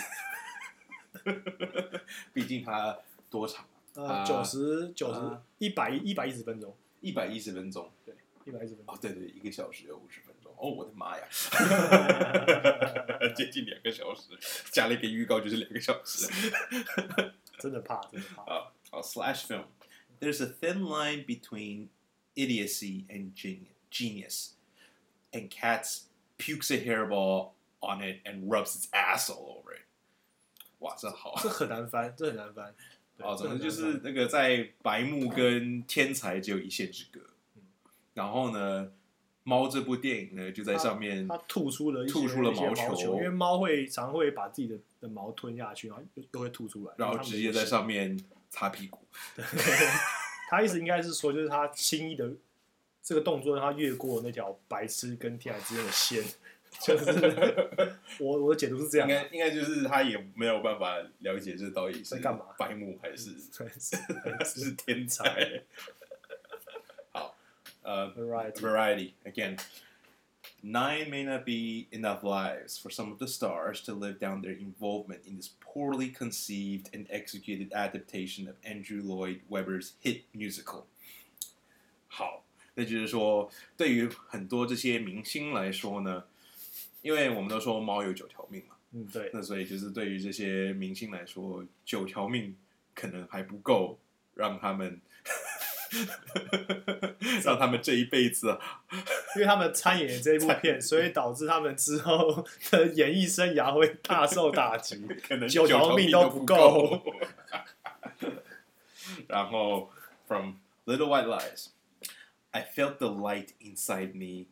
[2.32, 2.96] 毕竟它
[3.28, 3.66] 多长？
[3.94, 5.20] 呃，九十九十
[5.58, 8.14] 一百一百一十分钟，一百一十分钟，对，
[8.44, 8.94] 一百一十分钟。
[8.94, 10.52] 哦，对对，一个小时有五十分钟。
[10.56, 11.24] 哦，我的妈呀，
[13.34, 14.28] 接近两个小时，
[14.70, 16.28] 加了一个预告就是两个小时，
[17.57, 18.43] 真的怕，真的怕。
[18.43, 21.89] 啊，好，slash film。there's a thin line between
[22.35, 23.33] idiocy and
[23.89, 24.51] genius.
[25.31, 26.05] And Cats
[26.37, 27.51] pukes a hairball
[27.81, 29.85] on it and rubs its ass all over it.
[30.79, 32.73] 哇，这好，这很难翻，这很难翻。
[33.19, 37.21] 哦，总之就是那个在白目跟天才只有一线之隔。
[38.13, 38.91] 然后呢，
[39.44, 48.18] 猫这部电影呢就在上面，它吐出了吐出了毛球，因为猫会常会把自己的的毛吞下去，然后又会吐出来，然后直接在上面
[48.50, 48.98] 擦屁股。
[50.50, 52.30] 他意思应该是说，就是他轻易的
[53.02, 56.24] 这个动作，让他越过那条白痴跟天才之间的线。
[56.82, 57.12] 就是
[58.18, 63.30] 我我的解读是这样，应该应该就是他也没有办法了解这到底是干嘛，白目还是
[64.44, 65.62] 是天才。
[67.83, 68.13] 好，呃，
[68.53, 74.57] variety again。Nine may not be enough lives for some of the stars to live down their
[74.57, 80.85] involvement in this poorly conceived and executed adaptation of Andrew Lloyd Webber's hit musical.
[82.07, 82.43] 好，
[82.75, 86.25] 那就是说，对于很多这些明星来说呢，
[87.01, 92.57] 因为我们都说猫有九条命嘛，嗯，对，那所以就是对于这些明星来说，九条命
[92.93, 93.97] 可能还不够
[94.35, 94.99] 让他们。
[97.44, 98.58] 让他们这一辈子，
[99.36, 107.02] 因为他们参演这部片， 所以导致他们之后的演艺生涯会大受打击，可能九条命都不够。
[109.28, 109.90] 然后
[110.26, 110.54] ，From
[110.86, 111.68] Little White Lies,
[112.50, 114.46] I felt the light inside me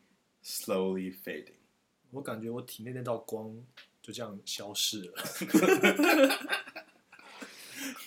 [0.44, 1.54] slowly fading。
[2.10, 3.56] 我感觉我体内那道光
[4.02, 5.12] 就这样消失了。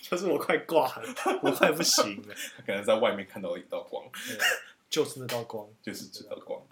[0.04, 2.34] 就 是我快挂了，我快不行了。
[2.66, 4.04] 可能在外面看到了一道光，
[4.88, 6.62] 就是那道光，就是这道光。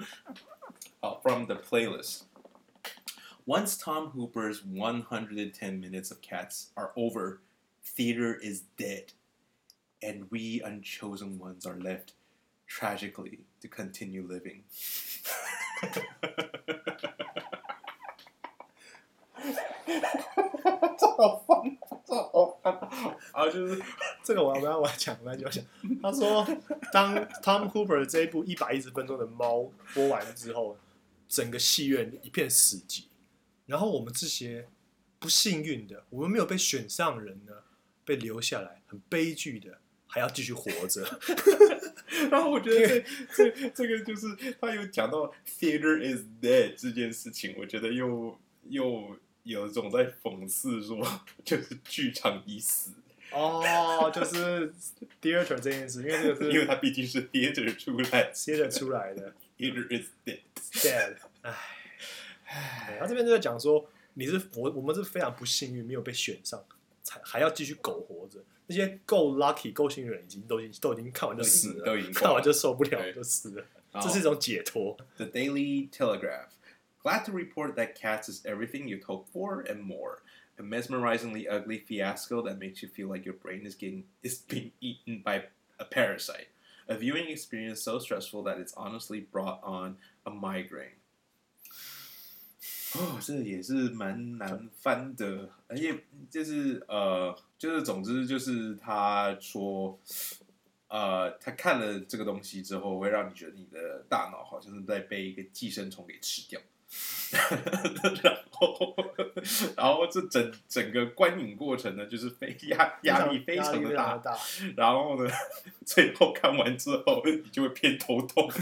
[1.01, 2.23] 好，From the playlist.
[3.47, 7.41] Once Tom Hooper's 110 minutes of Cats are over,
[7.83, 9.13] theater is dead.
[10.03, 12.13] and we unchosen ones are left
[12.67, 14.65] tragically to continue living.
[20.99, 21.79] 这好烦，
[22.14, 22.74] 这好烦
[23.32, 23.50] 啊！
[23.50, 23.82] 就是
[24.24, 25.64] 这个我要不要我要讲，我要讲。
[26.02, 26.46] 他说，
[26.92, 30.78] 当 Tom Hooper 这一部一百一十分钟的猫播完之后，
[31.28, 33.06] 整个戏院一片死寂。
[33.66, 34.68] 然后我们这些
[35.20, 37.54] 不幸运的，我们没有被选上人呢，
[38.06, 41.20] 被留下来，很悲剧的，还要继续活着。
[42.30, 43.04] 然后我觉得
[43.36, 44.28] 这 这这个就是
[44.62, 48.38] 他有讲到 theater is dead 这件事情，我觉得又
[48.70, 51.06] 又有一种在讽刺说，
[51.44, 52.92] 就是剧场已死。
[53.32, 54.72] 哦，就是
[55.22, 60.40] theater 这件事，因为这个是 因为它毕竟是 theater 出来 theater 出来的，theater is dead。
[60.74, 61.16] dead。
[61.42, 66.64] 唉，对他这边就在讲说，你是我我们是非常不幸运，没有被选上，
[67.02, 68.40] 才还要继续苟活着。
[68.68, 73.66] 那些够 lucky 够幸运的人，已经都已经都已经看完就死了，都已经看完就受不了就死了，
[74.02, 74.96] 这是一种解脱。
[75.18, 76.50] The Daily Telegraph.
[77.03, 80.23] Glad to report that Cats is everything you'd hope for and more.
[80.59, 84.73] A mesmerizingly ugly fiasco that makes you feel like your brain is getting is being
[84.81, 85.45] eaten by
[85.79, 86.49] a parasite.
[86.89, 90.97] A viewing experience so stressful that it's honestly brought on a migraine.
[92.95, 95.95] 哦，这也是蛮难翻的，而且
[96.31, 100.01] 就是呃，就是总之就是他说，
[100.89, 106.59] 呃，他看了这个东西之后，会让你觉得你的大脑好像是在被一个寄生虫给吃掉，
[107.32, 108.96] 然后，
[109.76, 114.38] 然后这整整个观影过程呢，就是非压压力非常的大，大。
[114.78, 115.32] 然后呢，
[115.86, 118.48] 最后看完之后，你就会偏头痛。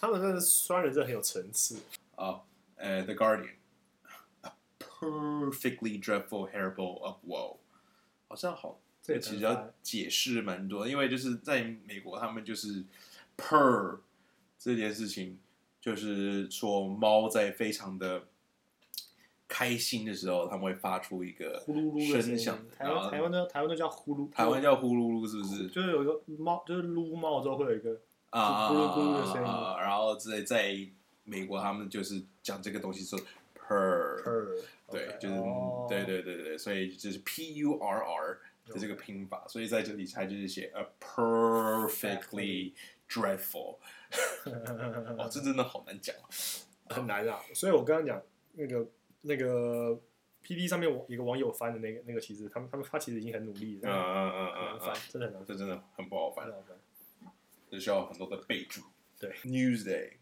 [0.00, 1.80] 他们真的刷人真的很有层次。
[2.16, 2.42] 啊，
[2.76, 3.48] 呃，《The Guardian》
[4.88, 7.56] perfectly dreadful hairball of woe，
[8.28, 12.84] 好像好，这其实要解释蛮多，因为就是在美国，他们就是
[13.36, 13.98] purr
[14.58, 15.38] 这件事情，
[15.80, 18.24] 就是说猫在非常的
[19.46, 25.68] 开心的时候，他们会发出一个呼噜噜的声响，，台然后湾台湾都台湾都叫呼噜，台湾叫呼噜噜，是不是？
[25.68, 29.76] 就是有一个猫，就是撸猫之后会有一个啊啊咕噜咕噜的声音啊！
[29.80, 30.74] 然后在在
[31.24, 33.18] 美国，他们就是讲这个东西说
[33.56, 38.38] purr，purr，对就是、哦对对对对，所以就是 P U R R
[38.74, 42.74] 的这个拼法，所以在这里它就是写 a perfectly
[43.08, 43.78] dreadful，
[45.16, 46.28] 哦，这真的好难讲啊。
[46.90, 47.40] 很难啊。
[47.54, 48.20] 所以我刚刚讲
[48.52, 48.86] 那个
[49.22, 49.98] 那个
[50.42, 57.32] P D 上面我有个网友翻的那个那个，其实他们他们他其实已经很努力了，嗯嗯嗯很难嗯翻嗯，，真的很难这真的很不好翻翻，，很难翻。
[57.70, 58.82] 这需要很多的备注。
[59.18, 60.14] 对，Newsday。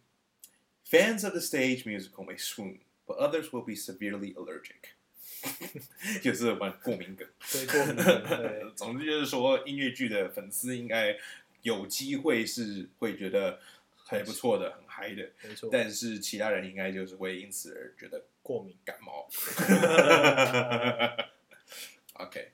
[0.84, 4.94] Fans of the stage musical may swoon, but others will be severely allergic。
[6.22, 7.26] 就是玩过敏梗。
[7.50, 11.16] 对，过敏梗对， 总之就是说，音乐剧的粉丝应该
[11.62, 13.60] 有机会是会觉得
[13.96, 18.76] 很不错的、很嗨的，没错，但是其他人应该就是会因此而觉得过敏。
[18.84, 19.28] 感冒。
[22.14, 22.51] OK。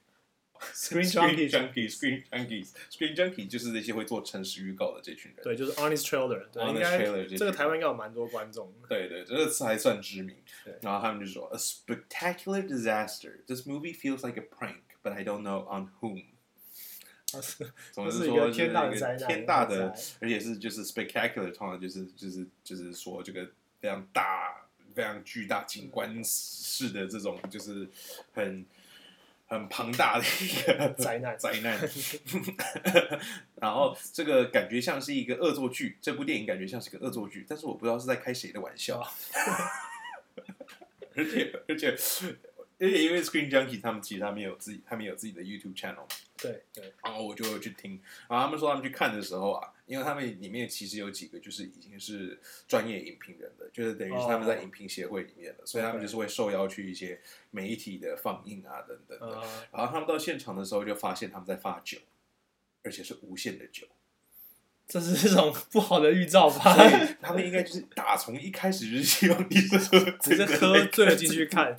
[0.79, 5.43] Screen Screen junkies junkies, screen junkies, screen junkies 就是那些会做诚实预告的这群人。
[5.43, 8.73] 对，就是 Honest Trailer，对，Honest 应该 Trailer 这这个台湾应该有蛮多观众。
[8.89, 10.79] 对对，这个词还算知名对。
[10.83, 13.45] 然后他们就说：“A spectacular disaster.
[13.49, 16.23] This movie feels like a prank, but I don't know on whom.”
[17.91, 23.51] 总是说天大的灾难天大的而且是就是 spectacular，通常就是就是就是说这个
[23.81, 27.89] 非常大、非常巨大景观式的这种，就是
[28.33, 28.65] 很
[29.49, 31.79] 很庞大的一个 灾难 灾难。
[33.57, 39.03] 然后这个感觉像是一个恶作剧，这部电影感觉像是个恶作剧，但是我不知道是在开谁的玩笑。
[41.17, 41.97] 而且而且
[42.81, 46.07] 而且因为 Screen Junkie 他们其实他们有自己他们有自己的 YouTube channel。
[46.41, 57.21] 对对，然后我就有去听，然后他们说他们去看的时候啊，因为他们里面其实有几个就是已经是专业影评人了，就是等于是他们在影评协会里面了，所以他们就是会受邀去一些
[57.51, 59.27] 媒体的放映啊等等的。
[59.27, 61.99] 呃，然后他们到现场的时候就发现他们在发酒，
[62.85, 63.89] 而且是无限的酒，
[64.89, 66.75] 这是一种不好的预兆吧？
[67.21, 71.77] 他们应该就是打从一开始就是希望你是喝只是喝醉了进去看。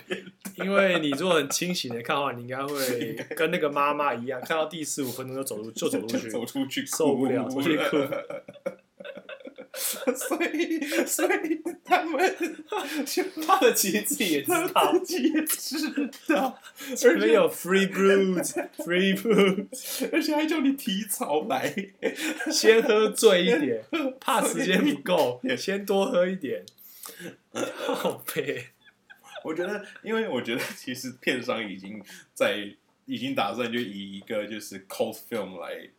[0.56, 7.98] 因为你如果很清醒的看的话，你应该会跟那个妈妈一样，看到第四五分钟就走路 就走出去，走出去，受不了出去哭
[10.16, 12.36] 所以，所以他们
[13.06, 15.78] 就他们其实自己也知道， 自己也知
[16.34, 16.60] 道，
[16.90, 21.74] 而且有 free brews，free brews，而且还叫你提早来。
[22.52, 23.84] 先喝醉一点，
[24.20, 26.66] 怕时间不够，先多喝一点。
[27.86, 28.68] 好悲，
[29.44, 32.02] 我觉得，因为我觉得其实片商已经
[32.34, 32.70] 在
[33.06, 35.90] 已经打算就以一个就是 cult film 来，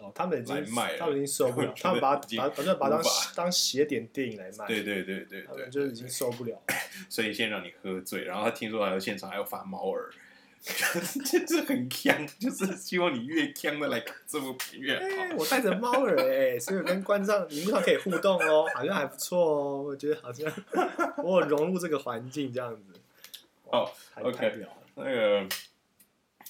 [0.00, 3.02] 哦，他们已经卖了他们已经受不了 他们把把把把它当
[3.34, 6.60] 当邪典电影来卖，对对对对对就是已经受不了。
[7.08, 10.10] 所以先让你喝醉，然后他听说还有现场还有发猫耳，
[11.24, 15.36] 这 这很呛，就是希望你越呛的来看这部片越哎、好。
[15.36, 19.82] 我带着猫耳哎、所以跟观众荧幕上可以互动哦，好像还不错哦。
[19.82, 20.50] 我觉得好像
[21.18, 23.00] 我有融入这个环境这样子。
[23.66, 24.66] 哦太 OK。
[24.96, 25.48] 那个，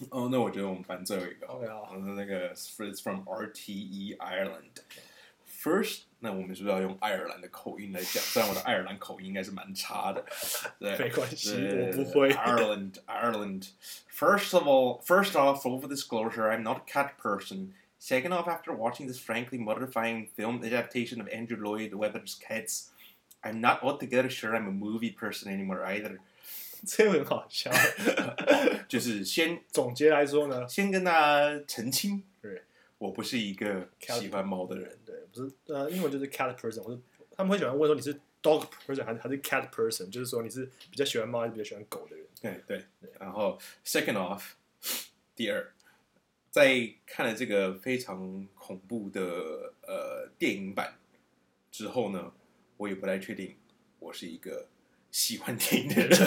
[0.11, 8.23] 哦，那我觉得我们搬最后一个 OK 啊我们那个 is from RTE Ireland。First，那我们是不是要用爱尔兰的口音来讲？
[8.23, 10.25] 虽然我的爱尔兰口音应该是蛮差的，
[10.79, 13.71] 对，没关系对我不会 Ireland, Ireland.
[14.09, 17.73] First of all, first off, full disclosure, I'm not a cat person.
[17.97, 22.91] Second off, after watching this frankly mortifying film adaptation of Andrew Lloyd Webber's Cats,
[23.43, 26.21] I'm not altogether sure I'm a movie person anymore either.
[26.84, 27.70] 这个很好笑。
[28.88, 32.62] 就是先总结来说呢，先跟大家澄清，对，
[32.98, 34.98] 我不是一个喜欢猫的人。
[35.04, 37.00] 对，不是呃，英文就是 cat person，我是
[37.36, 42.26] 他们会喜欢问说你是 dog person 还是还是 cat person，就是说你是比较喜欢猫还是比较喜欢狗的人。
[42.40, 42.84] 对对，
[43.18, 44.42] 然后 second off，
[45.34, 45.72] 第二，
[46.50, 50.94] 在看了这个非常恐怖的呃电影版
[51.72, 52.32] 之后呢，
[52.76, 53.56] 我也不太确定
[53.98, 54.68] 我是一个
[55.14, 56.10] 喜欢电影的人。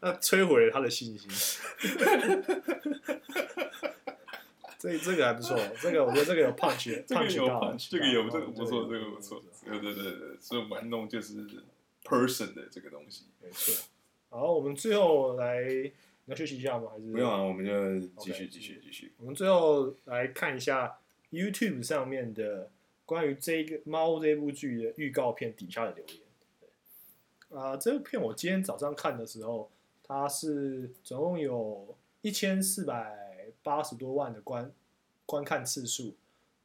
[0.00, 1.28] 那摧毁了他的信心。
[4.78, 11.44] 这这个还不错，这个我觉得这个有 punch 这个有到，这个有这个不错，这个不错，对对对对，所以玩弄就是
[12.02, 13.26] person 的这个东西。
[13.42, 13.74] 没错。
[14.30, 15.92] 好，我们最后来，你
[16.26, 16.88] 要休息一下吗？
[16.90, 19.12] 还是不用啊，我们就继续继续继续。
[19.18, 20.96] 我们最后来看一下
[21.32, 22.70] YouTube 上面的
[23.08, 26.16] 关于这个《猫》这部剧的预告片底下的留言。
[27.48, 29.70] 对啊、这部片我今天早上看的时候，
[30.02, 34.70] 它是总共有一千四百八十多万的观
[35.24, 36.14] 观看次数，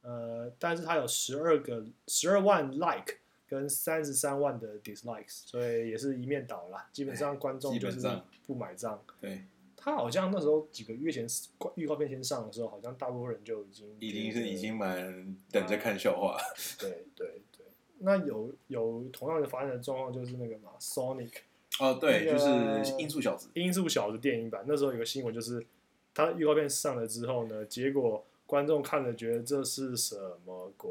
[0.02, 3.16] 呃，但是它有十二个十二万 like
[3.46, 6.90] 跟三十三万的 dislikes，所以也是一面倒啦。
[6.92, 8.06] 基本上观众就是
[8.46, 9.02] 不买账。
[9.18, 9.46] 对，
[9.84, 11.26] 他好像那时候几个月前
[11.74, 16.38] 预告片先上的时候，好像大部分人就已经已经是已经蛮等着看笑话。
[16.80, 17.66] 对对对。
[17.98, 21.32] 那有有同样的发生的状况，就是那个嘛，Sonic
[21.80, 23.50] 哦，对，那个就是音速小子。
[23.52, 25.62] 音速小子电影版，那时候有个新闻，就是
[26.14, 30.16] 他预告片上了之后呢，结果观众看了觉得这是什
[30.46, 30.90] 么鬼？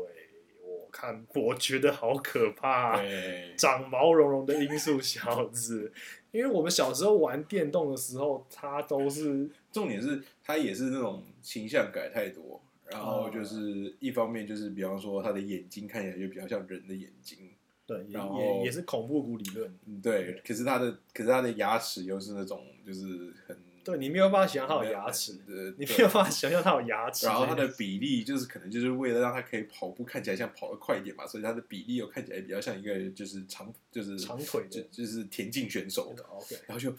[0.93, 5.91] 我看我觉得好可怕、对，长毛茸茸的音速小子。
[6.31, 17.49] 因为我们小时候玩电动的时候，它都是 重点是他也是那种形象改太多，然后哦就是一方面就是比方说他的眼睛看起来就比较像人的眼睛，
[17.85, 19.71] 对，也然后也也是恐怖谷理论。
[19.85, 27.25] 嗯，对，可是他的可是他的牙齿又是那种就是很对你没有办法想象它有牙齿，对，你没有办法想象它有牙齿。
[27.25, 36.89] 然后它的比例就是可能就是为了让它可以跑步看起来像跑得快一点嘛，所以它的比例又看起来比较像一个就是长就是长腿就就是田径选手，OK，然后就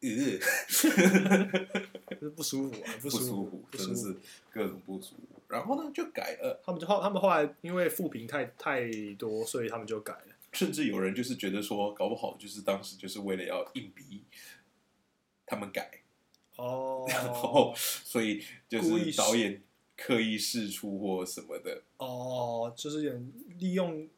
[0.00, 0.10] 呃
[2.10, 4.16] 就是不舒服啊， 不不舒舒服，不舒服真的是。
[4.50, 5.42] 各种不舒服。
[5.48, 8.88] 然后呢就改了，他们就后他们后来因为负评太太
[9.18, 10.34] 多，所以他们就改了。
[10.52, 14.22] 甚至有人就是觉得说，搞不好就是当时就是为了要硬逼
[15.44, 15.90] 他们改，
[16.56, 17.04] 哦。
[17.08, 19.62] 然后所以就是导演
[19.96, 23.12] 刻意试出或什么的，哦，就是有
[23.58, 24.08] 利用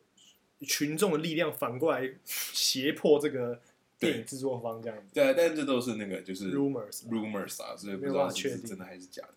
[0.60, 3.60] 群众的力量反过来胁迫这个
[3.98, 5.14] 电影制作方这样子。
[5.14, 8.58] 对啊，但这都是那个就是 rumors，rumors 啊，所以不知道是不办法确定。
[8.58, 9.34] 是真的还是假的。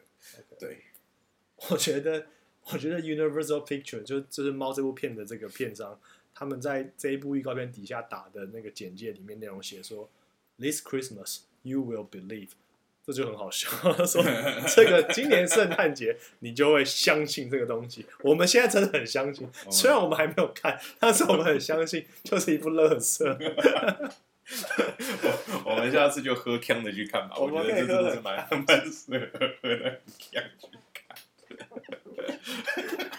[0.60, 0.84] 对，
[1.70, 2.28] 我觉得，
[2.66, 6.00] 我觉得 Universal Picture 就就是《猫》这部片的这个片商，
[6.34, 10.10] 他们在这一部预告片底下打的那个简介里面内容写说
[10.58, 12.50] ，This Christmas you will believe，
[13.12, 13.68] 这就很好笑。
[14.06, 14.24] 说
[14.68, 18.06] 这个今年圣诞节你就会相信这个东西。
[18.22, 23.36] 我们现在真的很相信，哦虽然我们还没有看，但是我们很相信，就是一部乐色。
[25.22, 29.28] 我我们下次就喝呛的去看吧，我我觉得这真的是蛮蛮适合
[29.62, 31.18] 喝的呛去看。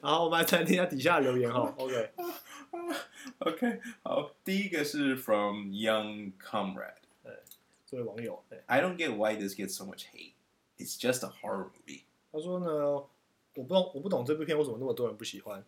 [0.00, 1.72] 然后我们来看听一下底下留言哈。
[1.76, 7.01] OK，OK，好，第一个是 from Young Comrade。
[7.92, 10.32] 这位网友，对 I don't get why this gets so much hate.
[10.78, 12.04] It's just a horror movie.
[12.32, 12.66] 他说呢，
[13.54, 15.62] 我不懂，我不懂这部片为什么那么多人不喜欢。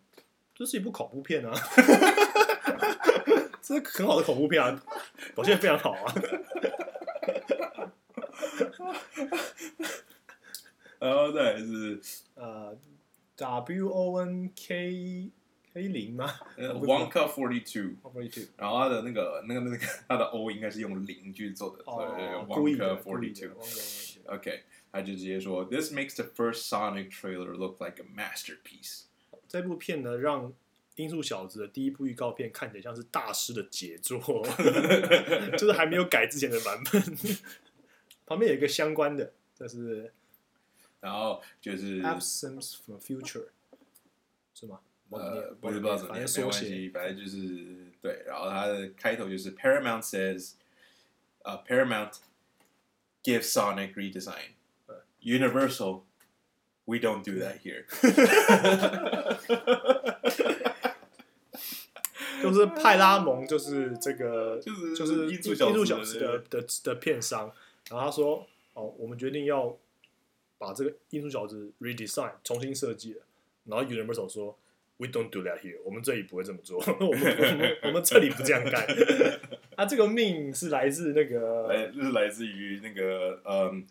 [0.55, 1.53] 这是一部恐怖片啊，
[3.61, 4.83] 这是很好的恐怖片啊，
[5.35, 6.15] 表现非常好啊。
[10.97, 12.01] 然后再来是
[12.33, 12.75] 呃
[13.35, 15.29] ，W O N K
[15.75, 23.59] 黑零吗呃我不知道，Wonka Forty Two，？Forty two，然后它的那个那个那个它的 O 应该是用零去做的，所以哦，故意的，Wonka 故意 Forty Two。
[24.27, 24.63] ，OK，OK，
[24.93, 29.01] 他就直接说，This makes the first Sonic trailer look like a masterpiece。
[29.49, 30.49] 这部片呢，让
[30.95, 34.17] 《音速小子》的第一部预告片看起来像是大师的杰作，
[35.57, 37.01] 就是还没有改之前的版本。
[38.25, 40.13] 旁边有一个相关的，这是
[41.01, 43.47] 然后就是，Absence from Future，
[44.53, 44.79] 是吗？
[45.17, 48.23] 呃，不是不知道怎么没关系，反正就是对。
[48.25, 50.53] 然后它的开头就是 Paramount says，
[51.43, 52.13] 呃，Paramount
[53.23, 54.53] gives Sonic redesign。
[55.21, 56.03] Universal,
[56.85, 57.85] we don't do that here。
[62.43, 67.51] 就是派拉蒙，就是这个，就是就是音速小子的的的片商，
[67.89, 69.75] 然后他说，哦，我们决定要
[70.59, 73.23] 把这个音速小子 redesign 重新设计了，
[73.63, 74.55] 然后 Universal 说
[74.97, 78.85] ，We don't do that here，我们这里不会这么做， 我们我们我们这里不这样干。
[79.75, 83.85] 啊，这个命是来自那个来是来自于那个嗯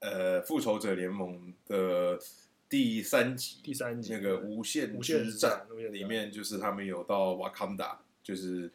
[0.00, 2.18] 呃复仇者联盟的
[2.68, 8.70] 第三集第三集那个无限无限之之战里面，就是他们有到瓦坎达，就是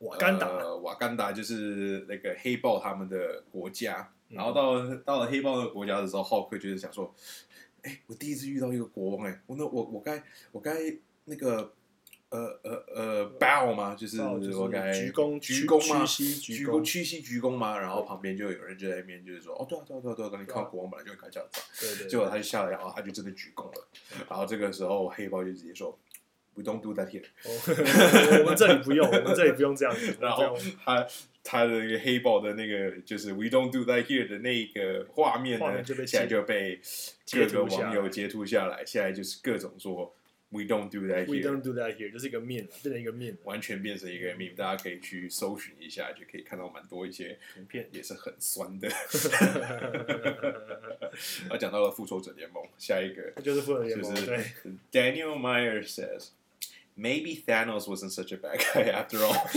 [0.00, 4.00] 瓦干达，呃瓦干达就是那个黑豹他们的国家。
[4.00, 7.14] 嗯然后到了到了黑豹的国家的时候，浩克就是想说，
[7.82, 10.22] 哎，我第一次遇到一个国王，哎，我那我我该
[10.52, 10.74] 我该
[11.24, 11.72] 那个。
[12.30, 13.94] 呃呃呃，bow 吗？
[13.94, 16.04] 就是我该鞠躬鞠躬吗？
[16.04, 17.78] 屈膝鞠鞠躬屈膝鞠躬吗？
[17.78, 21.64] 然后旁边就有人就在那边就是说，哦，对啊对啊对啊对啊，你看到国王本来就会该这样子啊。
[21.80, 23.88] 对对，结果他就下来，然后他就真的鞠躬了。
[24.28, 25.98] 然后这个时候黑豹就直接说
[26.52, 27.24] ，We don't do that here。
[27.48, 30.54] 哦我们这里不用，我们这里不用这样子， 然后
[30.84, 31.06] 他
[31.50, 36.78] 他的那个黑豹的那个就是 We don't do that here 的那个画面呢面就被，现在就被
[37.24, 40.14] 截各个网友截图下来，现在就是各种说
[40.50, 41.42] We don't do that We here。
[41.42, 47.88] don't do that here，就是一个面，变成一个面完全变成一个 meme，大家可以去搜寻一下，就可以看到蛮多一些图片。
[47.92, 48.86] 也是很酸的。
[51.48, 54.44] 啊，讲到了复仇者联盟，下一个就是复仇者联盟，对
[54.92, 56.28] ，Daniel Meyer says,
[56.94, 59.48] maybe Thanos wasn't such a bad guy after all。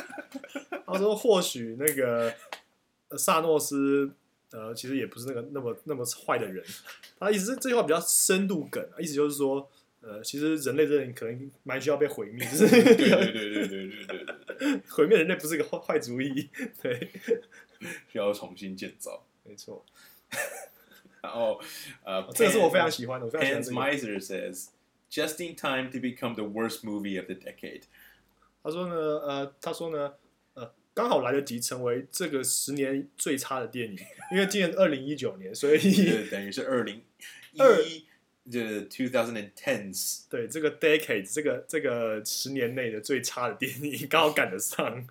[0.86, 2.32] 他说或许那个
[3.08, 4.10] 呃萨诺斯
[4.52, 6.64] 呃其实也不是那个那么那么坏的人，
[7.18, 9.68] 他意思是这句话比较深度梗，意思就是说
[10.00, 16.48] 呃其实人类这人可能蛮需要被毁灭，就是对对对对对对对对，毁灭人类不是个坏坏主意，
[16.82, 17.10] 对，
[18.10, 19.24] 需要重新建造。
[19.48, 19.86] 没错，
[21.22, 21.60] 然后
[22.02, 24.18] 呃，这个是我非常 Pan- 喜欢的，我非常喜欢 Hans 这个。
[24.18, 24.70] Meiser says,
[25.08, 27.82] just in time to become the worst movie of the decade。
[28.64, 30.14] 他说呢，呃，他说呢，呃，
[30.96, 33.98] 刚好来得及成为这个十年最差的电影，
[34.32, 35.78] 因为今年二零一九年，所以
[36.32, 37.02] 等于是二零
[37.60, 38.06] 二一，
[38.50, 40.22] 就是 two thousand and tens。
[40.30, 45.06] 对这个 decade 这个这个十年内的最差的电影刚好赶得上。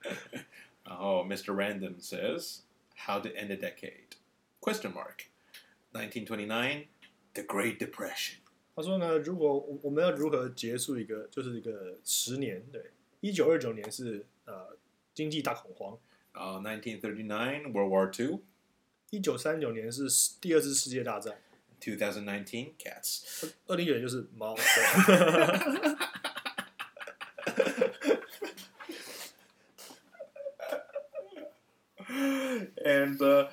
[0.84, 1.52] 然后 Mr.
[1.52, 2.60] Random says,
[3.06, 4.16] how to end a decade?
[4.60, 5.26] Question mark.
[5.92, 6.86] 1929,
[7.34, 8.36] the Great Depression.
[8.74, 14.77] 他说呢，如果我我们要如何结束一个就是一个十年，对，一九二九年是呃
[15.13, 15.97] 经济大恐慌，
[16.33, 18.41] 呃、1939, World War II.
[19.09, 21.37] 一九三九年是世第二次世界大战，
[21.81, 23.51] 2019, Cats.
[23.67, 24.55] 二零一九年就是猫。
[24.55, 24.63] 对
[32.83, 33.47] And uh,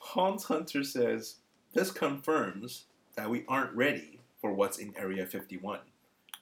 [0.00, 1.36] Hans Hunter says,
[1.74, 2.84] this confirms
[3.16, 5.80] that we aren't ready for what's in Area 51.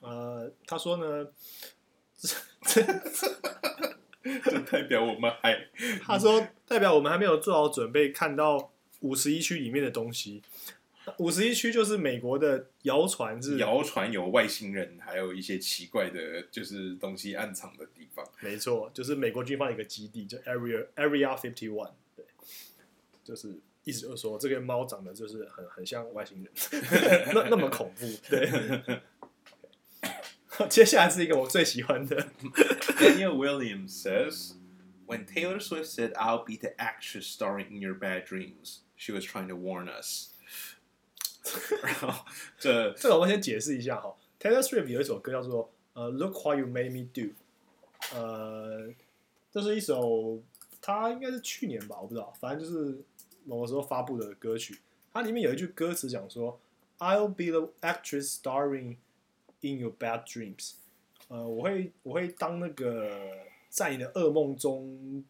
[0.00, 1.30] 呃，他说呢，
[2.61, 5.67] 这代表我们还
[6.03, 10.41] 他说代表我们还没有做好准备看到五十一区里面的东西。
[11.17, 18.23] 五十一区就是美国的谣传是，谣传有外星人，还有一些奇怪的，就是东西暗藏的地方。
[18.39, 22.23] 没错，就是美国军方的一个基地，就 Area Area Fifty One，对，
[23.23, 26.53] 就是意思就是说这个猫长得就是很很像外星人，
[27.33, 28.47] 那那么恐怖，对。
[30.68, 32.28] 接下来是一个我最喜欢的，
[32.98, 34.54] Daniel Williams says,
[35.06, 39.24] When Taylor Swift said, I'll be the actress starring in your bad dreams, she was
[39.24, 40.30] trying to warn us.
[41.82, 42.24] 然后
[42.58, 44.16] 这这个我先解释一下哈。
[44.40, 47.32] Taylor Swift 有一首歌叫做呃《Look What You Made Me Do》，
[48.16, 48.92] 呃，
[49.52, 50.42] 这是一首
[50.80, 52.98] 他应该是去年吧，我不知道，反正就是
[53.44, 54.80] 某个时候发布的歌曲。
[55.12, 58.96] 它里面有一句歌词讲说：“I'll be the actress starring
[59.61, 60.73] in your bad dreams。”
[61.29, 63.31] 呃，我会我会当那个
[63.69, 65.23] 在你的噩梦中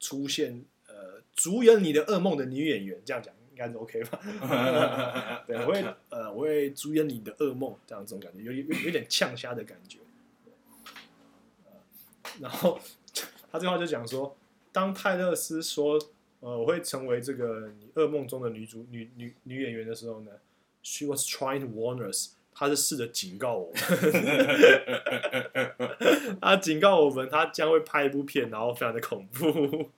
[0.00, 4.18] 出现，呃，主演你的噩梦的女演员，这样讲应该是 OK 吧？
[5.46, 9.98] 对，我会呃，我会主演你的噩梦，这样这种感觉，有有有点呛虾的感觉。
[12.40, 12.80] 然后
[13.50, 14.34] 他这话就讲说，
[14.72, 16.00] 当泰勒斯说
[16.40, 20.30] 呃我会成为这个你噩梦中的女主女女女演员的时候呢
[20.82, 23.81] ，She was trying to warn us，她是试着警告我们，
[26.41, 29.91] 她警告我们，她将会拍一部片，然后非常的恐怖。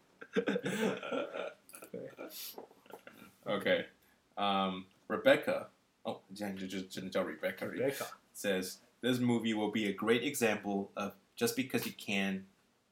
[3.46, 3.86] Okay.
[4.36, 5.68] Um, Rebecca.
[6.04, 7.68] Oh, 这样就就真的叫 Rebecca.
[7.68, 12.46] Rebecca， says this movie will be a great example of just because you can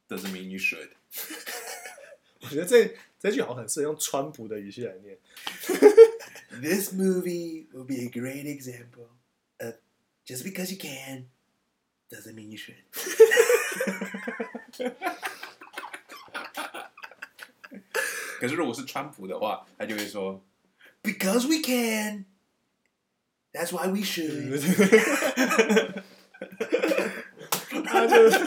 [0.09, 0.89] doesn't mean you should.
[2.41, 5.17] 我觉得这这句好像很适合用川普的语气来念。
[6.61, 9.11] This movie will be a great example of
[10.24, 11.28] just because you can
[12.10, 12.76] doesn't mean you should.
[18.38, 20.44] 可是如果是川普的话，他就会说
[21.02, 22.24] ，Because we can,
[23.52, 24.60] that's why we should.
[27.84, 28.38] 他就是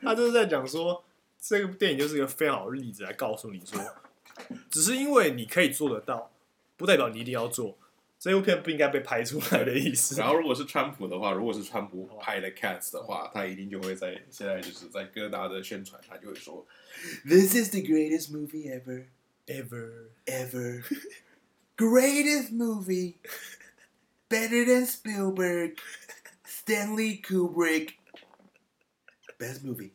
[0.00, 1.04] 他就是在讲说，
[1.40, 3.80] 这个电影就是一个非常好的例子，来告诉你说，
[4.68, 6.32] 只是因为你可以做得到，
[6.76, 7.78] 不代表你一定要做。
[8.21, 10.19] 这部片不应该被拍出来的意思。
[10.19, 16.65] 然后如果是川普的话，如果是川普拍的 Cats 的话，他一定就会在现在就是在各大的宣传，他就会说，
[17.23, 19.05] This is the greatest movie ever,
[19.45, 20.83] ever ever,
[21.77, 23.17] greatest movie,
[24.27, 25.77] better than Spielberg,
[26.43, 27.91] Stanley Kubrick,
[29.37, 29.91] best movie。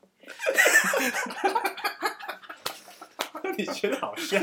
[3.59, 4.41] 你觉得好像？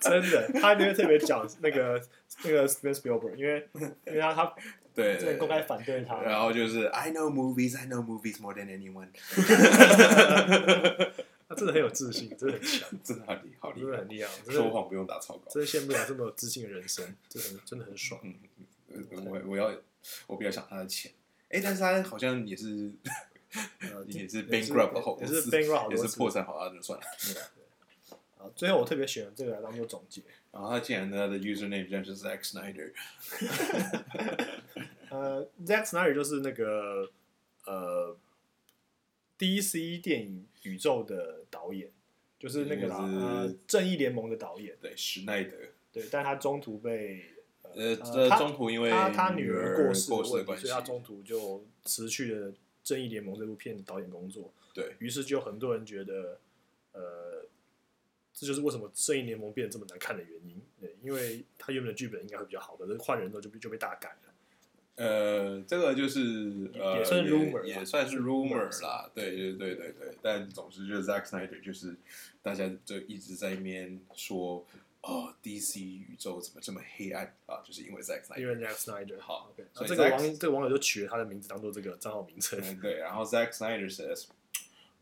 [0.00, 2.00] 真的，他那个特别讲那个
[2.43, 3.67] 那个 Steven Spielberg，因为
[4.07, 4.53] 因为他他
[4.95, 9.07] 对公开反对他，然后就是 I know movies, I know movies more than anyone，
[11.49, 15.43] 他真的很有自信，真的很强， 真的好厉害真的很，厉害，说谎不用打草稿。
[15.49, 18.19] 真的羡慕他这么有自信的人生，真的真的很爽。
[18.23, 18.35] 嗯，
[19.25, 19.73] 我我要
[20.27, 21.11] 我比较想他的钱，
[21.49, 22.91] 哎，但是他好像也是
[23.81, 27.05] 呃也是 bankrupt 好也是多次，bankrupt 也是破产好多次，就算了。
[28.55, 30.21] 最后我特别选了这个来当做总结。
[30.51, 32.91] 然后他竟然他的 username 居然是 Zack Snyder，
[35.09, 37.09] 呃，Zack Snyder 就是那个
[37.65, 38.15] 呃
[39.39, 41.89] DC 电影宇宙的导演，
[42.37, 44.75] 就是那个是呃，正义联盟的导演。
[44.79, 45.51] 对，史奈德。
[45.91, 47.25] 对，但他中途被
[47.75, 47.95] 呃，
[48.29, 52.51] 他中途因为他他女儿过世的关系所以，他中途就辞去了
[52.83, 54.53] 《正义联盟》这部片的导演工作。
[54.71, 56.39] 对于是，就很多人觉得，
[56.91, 57.32] 呃，
[58.33, 60.59] 这就是为什么《正义联盟》变得这么难看的原因。
[60.81, 64.33] 对，因为他原本的剧本应该会比较好，可是换人之后就被就被大改了。
[64.95, 69.09] 呃，这个就是呃，也算是 rumor 吧也算是是 rumor rumor 啦。
[69.13, 71.95] 对对对对对，但总之就是 Zack Snyder 就是
[72.41, 74.65] 大家就一直在那边说，
[75.01, 77.61] 哦，DC 宇宙怎么这么黑暗啊？
[77.65, 78.47] 就是因为 Zack Snyder，因。
[78.47, 82.59] 为 Zack Snyder 好 OK，所以那这个网这个网友就取了他的名字当做这个账号名称。
[82.63, 84.25] 嗯，对，然后 Zack Snyder says。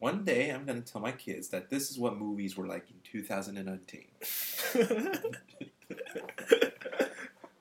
[0.02, 2.98] One day I'm gonna tell my kids that this is what movies were like in
[3.04, 4.08] 2019.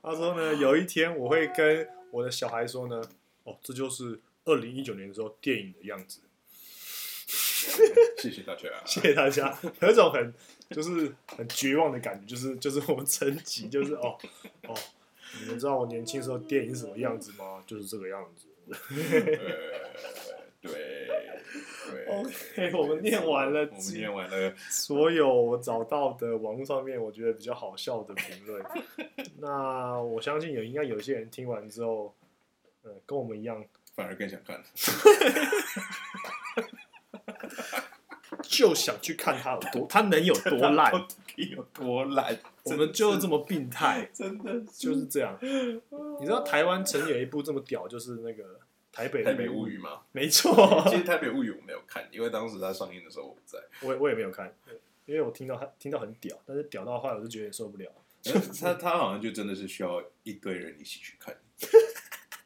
[0.03, 3.03] 他说呢，有一天我会跟我的小孩说呢，
[3.45, 6.20] 哦，这就是二零一九年的时候电影的样子。
[8.16, 8.70] 谢谢大家。
[8.86, 10.32] 谢谢大家，有一种很
[10.70, 14.16] 就是很绝望的感觉，就是就是我们层级，就是哦
[14.66, 14.74] 哦，
[15.43, 17.62] 你们知道我年轻时候电影是什么样子吗？
[17.66, 18.47] 就是这个样子。
[22.11, 24.55] OK， 我们念完了我们念完了。
[24.69, 28.65] 所有我找到的网络上面我觉得比较好笑的评论。
[29.39, 32.15] 那我相信有应该有一些人听完之后，
[32.82, 33.65] 呃，跟我们一样，
[33.95, 34.62] 反而更想看。
[38.43, 40.93] 就想去看他有多，他能有多烂。
[41.37, 42.37] 有多烂？
[42.65, 45.39] 我们就是这么病态，真的就是这样。
[45.41, 48.45] 你知道台湾曾有一部这么屌，就是那个
[49.01, 50.02] 《台北台北物语》吗？
[50.12, 50.52] 没错，
[50.89, 53.59] 其实《台北物语》我没有看，因为当时它上映的时候我不在。
[53.81, 54.55] 我我也没有看，
[55.06, 57.90] 因为我听到他听到很屌，但是屌到后来我就觉得受不了，
[58.60, 61.35] 他他好像就真的是需要一堆人一起去看，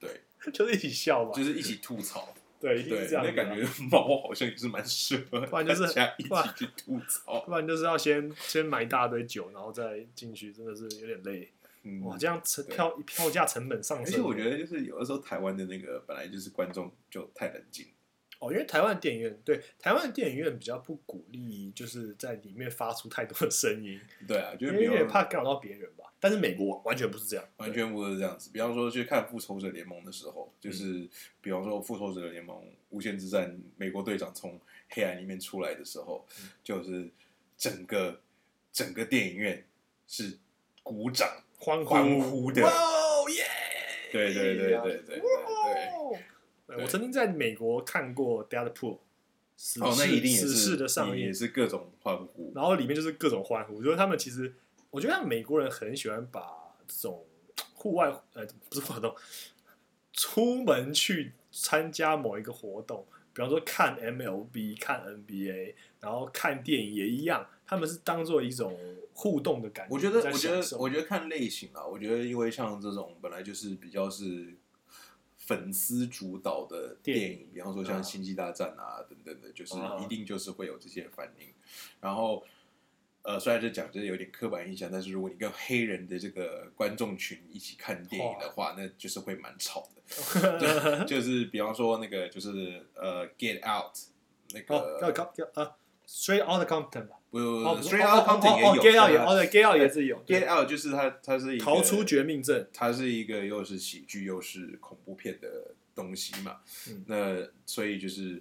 [0.01, 0.20] 对，
[0.52, 2.32] 就是一起笑嘛，就是一起吐槽。
[2.60, 3.24] 对，一定对是，这样。
[3.26, 7.40] 那感觉猫好像也是蛮适合不然就是一起去吐槽。
[7.40, 11.52] 不然就是要先先买一大堆酒，然后再进去，真的是有点累。
[11.85, 14.06] 嗯哇，这样成票票价成本上升。
[14.06, 17.86] 而且我觉得就是有的时候台湾的那个本来就是观众就太冷静，
[18.40, 26.05] 哦，因为台湾电影院对台湾的电影院比较不鼓励，就是在里面发出太多的声音， 对啊，就因为也是比方怕干扰到别人吧。
[26.19, 28.48] 但是美国完全不是这样，完全不是这样子。
[28.51, 31.06] 比方说去看《复仇者联盟》的时候，嗯就是
[31.43, 34.59] 比方说《复仇者联盟：无限之战》，美国队长从
[34.89, 37.11] 黑暗里面出来的时候，嗯就是
[37.59, 38.23] 整个
[38.73, 39.66] 整个电影院
[40.06, 40.39] 是
[40.82, 41.28] 鼓掌
[41.65, 42.20] 欢呼。
[42.20, 42.62] 呼的。
[42.62, 43.45] 哇哦耶！
[44.12, 45.23] 对对对对对
[46.77, 48.73] 我曾经在美国看过《Deadpool》
[49.57, 51.27] 死哦，那侍一定也是死侍的上映。
[51.27, 52.53] 也，是各种欢呼。
[52.55, 54.55] 然后里面就是各种欢呼，就是他们其实，
[54.91, 56.43] 我觉得他们美国人很喜欢把
[56.86, 57.24] 这种
[57.74, 59.15] 户外呃不是活动，
[60.12, 68.77] 出门去参加某一个活动，比方说看 MLB、看 NBA，然后看电影也一样，他们是当做一种
[69.12, 69.95] 互动的感觉。
[69.95, 74.55] 我觉得，我觉得我觉得看类型啊，我觉得因为像这种本来就是比较是
[75.36, 81.49] 粉丝主导的电电影，比方说像啊《星际大战》啊等等的，就是啊一定就是会有这些反应。
[82.01, 82.43] 然后，
[83.23, 90.03] 呃，虽然这讲就是有点刻板印象，但是如果你跟黑人的这个观众群一起看电影的话，那就是会蛮吵的。
[91.07, 93.95] 就就是比方说那个就是呃，《Get Out》
[94.53, 95.77] 那个搞要啊
[96.07, 97.16] ，Straight Out of Compton 吧？
[97.35, 102.69] 不哦，，Straight Outta Compton 也哦有，Get Out 也，但哦对，Get Out 也是有《Get Out》就是它，它是一个逃出绝命镇。
[102.73, 106.59] 它是一个又是喜剧又是恐怖片的东西嘛。
[106.89, 108.40] 嗯那所以就是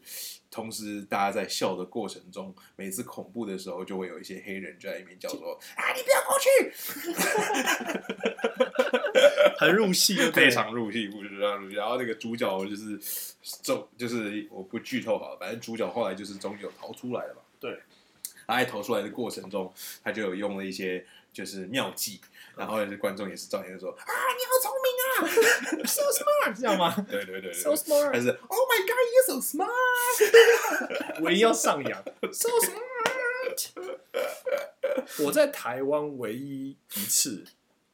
[0.52, 6.48] 同时大家在笑的过程中，每次恐怖的时候，就会有一些黑人就在里面叫说：“啊，你不要过去！”
[9.58, 11.76] 很入戏，非常入戏，不是非常入戏。
[11.76, 13.00] 然后那个主角就是
[13.64, 17.42] 终，就是我不剧透好了，反正主角后来就是终究逃出来了嘛。
[17.60, 17.80] 对，
[18.48, 19.72] 他在投出来的过程中，
[20.04, 22.20] 他就有用了一些就是妙计，
[22.56, 31.22] 然后观众也是照样说：“啊，你好聪明啊！” so smart，知道吗对对对对？so 但 smart，是 Oh my God, you're so smart！
[31.24, 32.94] 唯一要上扬， so smart。
[35.24, 37.44] 我在台湾唯一一次，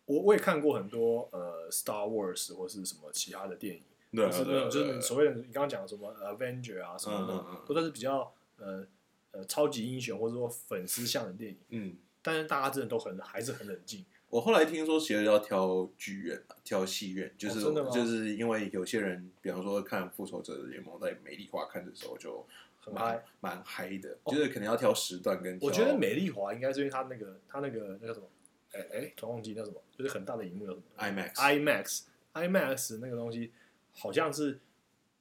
[0.06, 3.82] 我我也看过很多呃 Star Wars 或是什么其他的电影，
[4.16, 8.86] 对啊就是那种对啊对啊就是所谓的你刚刚讲的什么 Avenger 啊什么的嗯嗯嗯，都算是比较呃
[9.32, 14.06] 呃超级英雄或者说粉丝向的电影，嗯，但是大家真的都很还是很冷静。
[14.30, 17.62] 我后来听说其实要挑剧院啊，挑戏院，就是、
[17.92, 22.46] 就是因为有些人，比方说看《复仇者联盟》在美丽华看的时候就
[22.80, 28.28] 很嗨蛮嗨的，就是可能要挑时段跟我觉得美丽华应该是因为它那个它那个那个什么，
[28.74, 32.02] 哎哎，突然忘记叫什么，就是很大的荧幕叫什么 IMAX IMAX
[32.36, 33.52] IMAX 那个东西
[33.92, 34.60] 好像是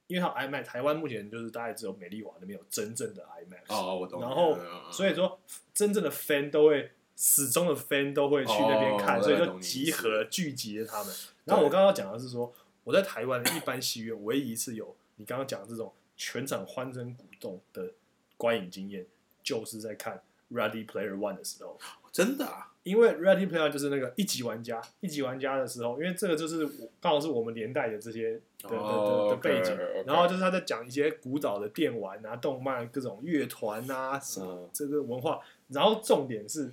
[0.09, 4.19] 因为它 IMAX，台湾目前就是大概只有美丽华那边有真正的 IMAX，、哦，我懂。
[4.19, 4.57] 然后
[4.91, 5.39] 所以说
[5.71, 11.15] 真正的 fan 都会始终的 fan 都会去那边看，哦所以就集合聚集了他们。
[11.45, 12.51] 然后我刚刚讲的是说，
[12.83, 17.91] 我在台湾的一般戏院唯一一次有你刚刚讲的这种全场欢声鼓动的
[18.35, 19.05] 观影经验，
[19.43, 21.79] 就是在看 Ready Player One 的时候。
[22.11, 36.71] 真的啊，因为 Ready Player 就是那个一级玩家，一级玩家的时候，因为这个就是我刚好是我们年代的这些的背景然后就是他在讲一些古早的电玩啊、动漫、各种乐团啊什么嗯这个文化，然后重点是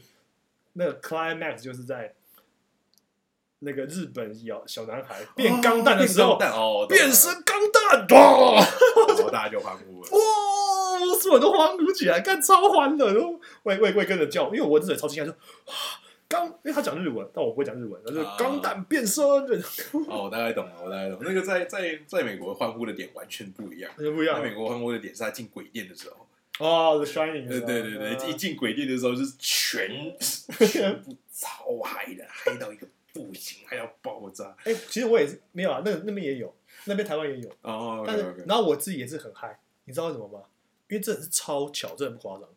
[0.75, 2.15] 那个 climax 就是在
[3.59, 8.63] 那个日本小小男孩变钢弹的时候，哦变身钢弹，哇！
[9.09, 10.09] 然后大家就欢呼了。
[10.11, 10.19] 哇！
[11.19, 15.35] 所有人都欢呼起来，看超欢乐，然后我也我也我也跟着叫，因为我真的超惊讶，说
[15.67, 15.75] 哇
[16.29, 19.59] 钢，因为他讲日文，但我不会讲日文，就是啊钢弹变身，对
[20.09, 21.19] 哦，我大概懂了，我大概懂。
[21.23, 23.91] 那个在在在美国欢呼的点完全不一样。
[23.97, 26.27] 那不一样在美国欢呼的点是他进鬼店的时候，
[26.67, 29.89] 哦，The Shining，对对对对，一进进鬼店的时候就是全
[30.67, 34.57] 全部超嗨的，嗨到一个不行，嗨到爆炸。
[34.65, 36.53] 哎，其实我也是没有啊，那那边也有，
[36.87, 40.41] 那边台湾也有，哦但是然后我自己也是很嗨，你知道为什么吗？
[40.89, 42.49] 因为真的是超巧，真的不夸张。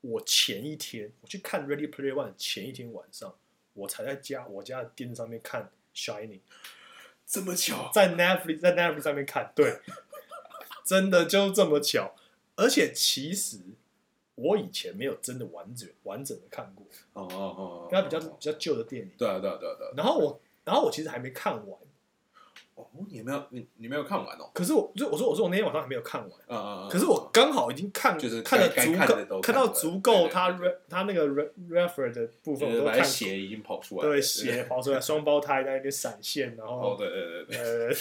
[0.00, 3.34] 我前一天我去看 Ready Player One 前一天晚上，
[3.72, 6.40] 我才在家我家的电视上面看 Shining。
[7.26, 9.80] 这么巧，在 Netflix 在 Netflix 上面看，对，
[10.84, 12.14] 真的就这么巧。
[12.54, 13.58] 而且其实
[14.34, 19.10] 我以前没有真的完整完整的看过，哦哦哦，因为比较比较旧的电影。
[19.16, 19.92] 对啊对啊对啊对啊。
[19.96, 21.80] 然后我然后我其实还没看完，
[22.74, 24.50] 哦，你没有你你没有看完哦？
[24.52, 26.88] 可是我就我说我说我那天晚上还没有看完，嗯嗯嗯！
[26.90, 37.94] 可是我刚好已经看就是看了该足看的都够看到了足够对对他他那个 re refer 的部分就是把我都看血已经跑出来了，对血跑出来，双胞胎在那边闪现，然后哦对对对对，呃，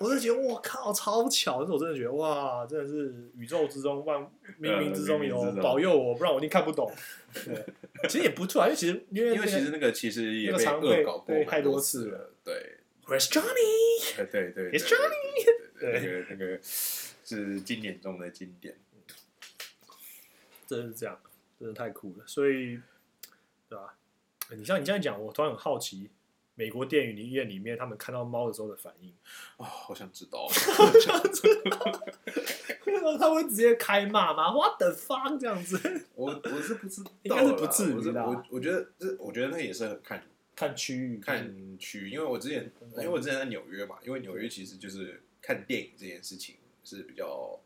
[0.00, 1.58] 我就觉得我靠，超巧！
[1.58, 4.20] 但是我真的觉得哇，真的是宇宙之中万
[4.60, 6.92] 冥冥之中有保佑我，不然我一定看不懂。
[7.32, 7.64] 对，
[8.08, 14.16] 其实也不错啊，因为其实因为因为其实那个其实也被恶搞过太多多次了，对 Where's Johnny？
[14.16, 14.88] 对对对 It's
[15.78, 18.76] 对对对对那个那个是经典中的经典。
[20.66, 21.16] 真的是这样，
[21.60, 22.24] 真的太酷了。
[22.26, 22.80] 所以，
[23.68, 23.94] 对吧？
[24.50, 26.10] 你像你这样讲，我突然很好奇，
[26.56, 29.14] 美国电影里面里面他们看到猫的时候的反应，
[29.58, 30.48] 啊，好想知道。
[33.18, 35.78] 他会直接开骂吗？What the fuck 这样子？
[36.14, 40.22] 我我是不知道，应该是不至于我是啦我我觉得这，我觉得那也是很看
[40.56, 47.60] 看区域看区，因为我之前因为我之前在纽约嘛，因为纽约其实就是看电影这件事情是比较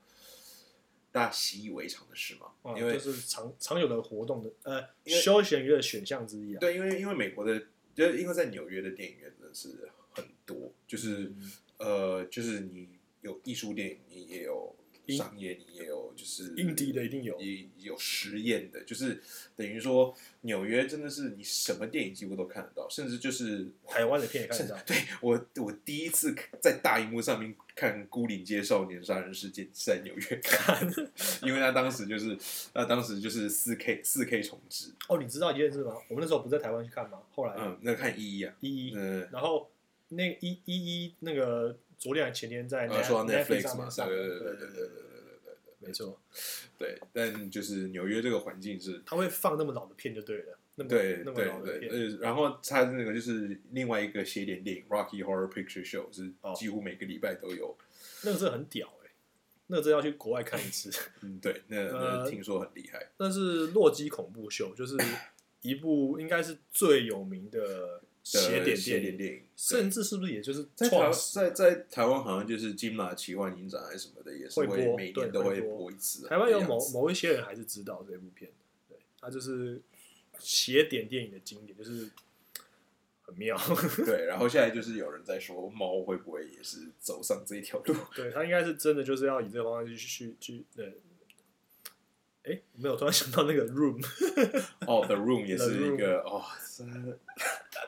[1.11, 6.59] 大家习以为常的事嘛，啊因为就是常常有的活动的呃休闲娱乐选项之一啊。
[6.61, 7.63] 对，因为因为美国的，
[8.07, 11.53] 就是因为在纽约的电影院真的是很多，就是、嗯。
[11.81, 12.87] 呃，就是你
[13.23, 14.80] 有艺术电影，你也有英
[15.17, 19.21] 商业，你也有就是印地的一定有也有实验的，就是
[19.57, 24.83] 等于说纽约真的是你什么电影几乎都看得到，甚至就是台湾的片也看得到。
[24.85, 30.87] 对我，我第一次在大荧幕上面看《孤岭街少年杀人事件》是在纽约看，
[31.43, 32.37] 因为他当时就是，
[32.75, 35.95] 那当时就是四 K 四 K 重置，哦，你知道一件事吗？
[36.09, 37.21] 我们那时候不在台湾去看吗？
[37.35, 39.71] 后来嗯，那看一一啊，一一，嗯，然后
[40.09, 46.19] 那一一一那个昨天还前天在呃，说到 Netflix 上对对对对对对对对对对没错，
[46.79, 49.03] 对，但就是纽约这个环境是。
[49.05, 57.77] 他会放那么老的片就对了，那么对那么老的片，呃，然后他那个就是另外一个写点电影《Rocky Horror Picture Show》是哦几乎每个礼拜都有，
[58.25, 59.11] 那个真的很屌哎，
[59.69, 60.91] 那个真要去国外看一次。
[61.21, 64.97] 嗯，对，那听说很厉害，那是《洛基恐怖秀》，就是
[65.63, 68.03] 一部应该是最有名的
[68.39, 70.89] 写点写电影，点电影，甚至是不是也就是在？
[71.33, 76.29] 在在台湾好像就是金马奇幻影展还是什么的，也是会每对年都会会播播一次。
[76.29, 78.51] 台湾有某某一些人还是知道这部片，
[78.89, 79.83] 对，他就是
[80.39, 82.09] 写点电影的经典，就是
[83.23, 83.59] 很妙。
[84.07, 87.95] 对，然后现在就是有人在说猫会不会也是走上这一条路？
[88.15, 91.01] 对他应该是真的就是要以这个方向去去去对，
[92.45, 94.01] 哎，没有，突然想到那个 Room，
[94.87, 96.43] 哦，The Room 也是一个哦，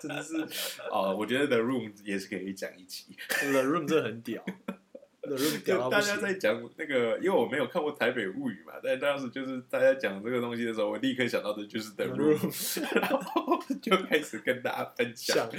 [0.01, 3.17] 真真的是 哦，我觉得 The Room 也是可以讲一集。
[3.29, 4.45] The Room 真的很屌，
[5.23, 6.01] The Room 屌就大。
[6.01, 15.51] 家在讲那个，因为我没有看过《台北物语》嘛，但当时就是大家讲这个东西的时候，我立刻想到的就是 The Room， 然后就开始跟大家分享像。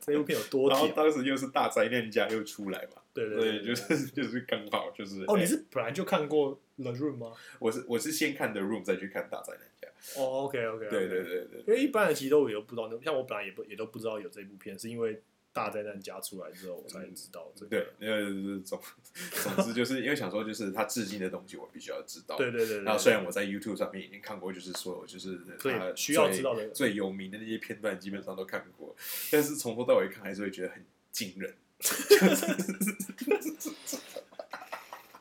[0.00, 0.86] 这部片有多然后？
[0.94, 7.32] 当时又是大灾难家又出来嘛，对对对，就是就是刚好就是哦，你哎是本来就看过 The Room 吗？
[7.58, 9.69] 我是我是先看 The Room 再去看大灾难家，
[10.16, 15.22] 哦，OK OK，对对对对因为一般人其实都也都不知道，像我本来也不也都不知道有这部片，是因为
[15.52, 17.70] 大灾难家出来之后我才知道这个。
[17.70, 18.80] 对，呃总
[19.32, 22.84] 总之就是因为想说就是他致敬的东西我必须要知道，对对对对。
[22.84, 28.94] 然后虽然我在 YouTube 上面已经看过，就是所有就是他需要知道的最有名的那些片段，基本上都看过，
[29.30, 31.54] 但是从头到尾看还是会觉得很惊人。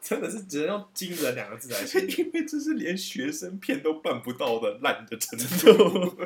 [0.10, 2.10] 真的是只能用“惊人”两个字来形容。
[2.18, 6.18] 因为这是连学生片都办不到的烂的程度。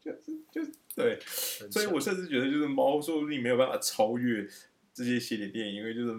[0.00, 1.18] 就是就是对，
[1.68, 4.48] 所以我甚至觉得就是猫说不定没有办法超越
[4.94, 6.14] 这些系列电影，因为就是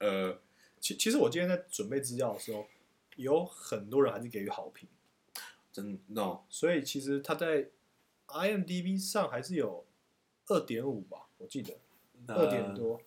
[0.00, 0.38] 呃，
[0.78, 2.68] 其其实我今天在准备资料的时候，
[3.16, 4.86] 有很多人还是给予好评，
[5.72, 7.68] 真 no 所以其实他在
[8.28, 9.84] IMDB 上还是有
[10.46, 11.74] 二点五吧，我记得
[12.28, 13.00] 二点，多，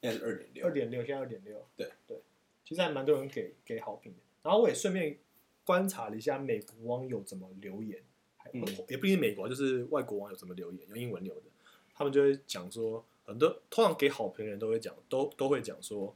[0.00, 1.66] 应该是二点六二，点六，现在二点六。
[1.76, 2.20] 对对，
[2.64, 4.18] 其实还蛮多人给给好评的。
[4.42, 5.18] 然后我也顺便
[5.64, 8.02] 观察了一下美国网友怎么留言，
[8.36, 11.42] 还嗯也不一定美国，就是外国网友怎么留言，用英文留的，
[11.94, 16.14] 他们就会讲说，很多通常给好评的人都会讲，都都会讲说，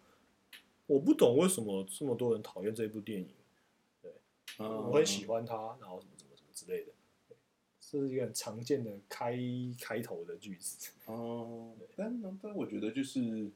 [0.86, 3.28] 我不懂为什么这么多人讨厌这部电影，
[4.00, 4.12] 对
[4.58, 6.92] 我很喜欢它，然后什么什么什么之类的。
[7.90, 9.36] 对这是一个很常见的开
[9.80, 10.90] 开头的句子。
[11.06, 13.50] 哦，但但我觉得就是，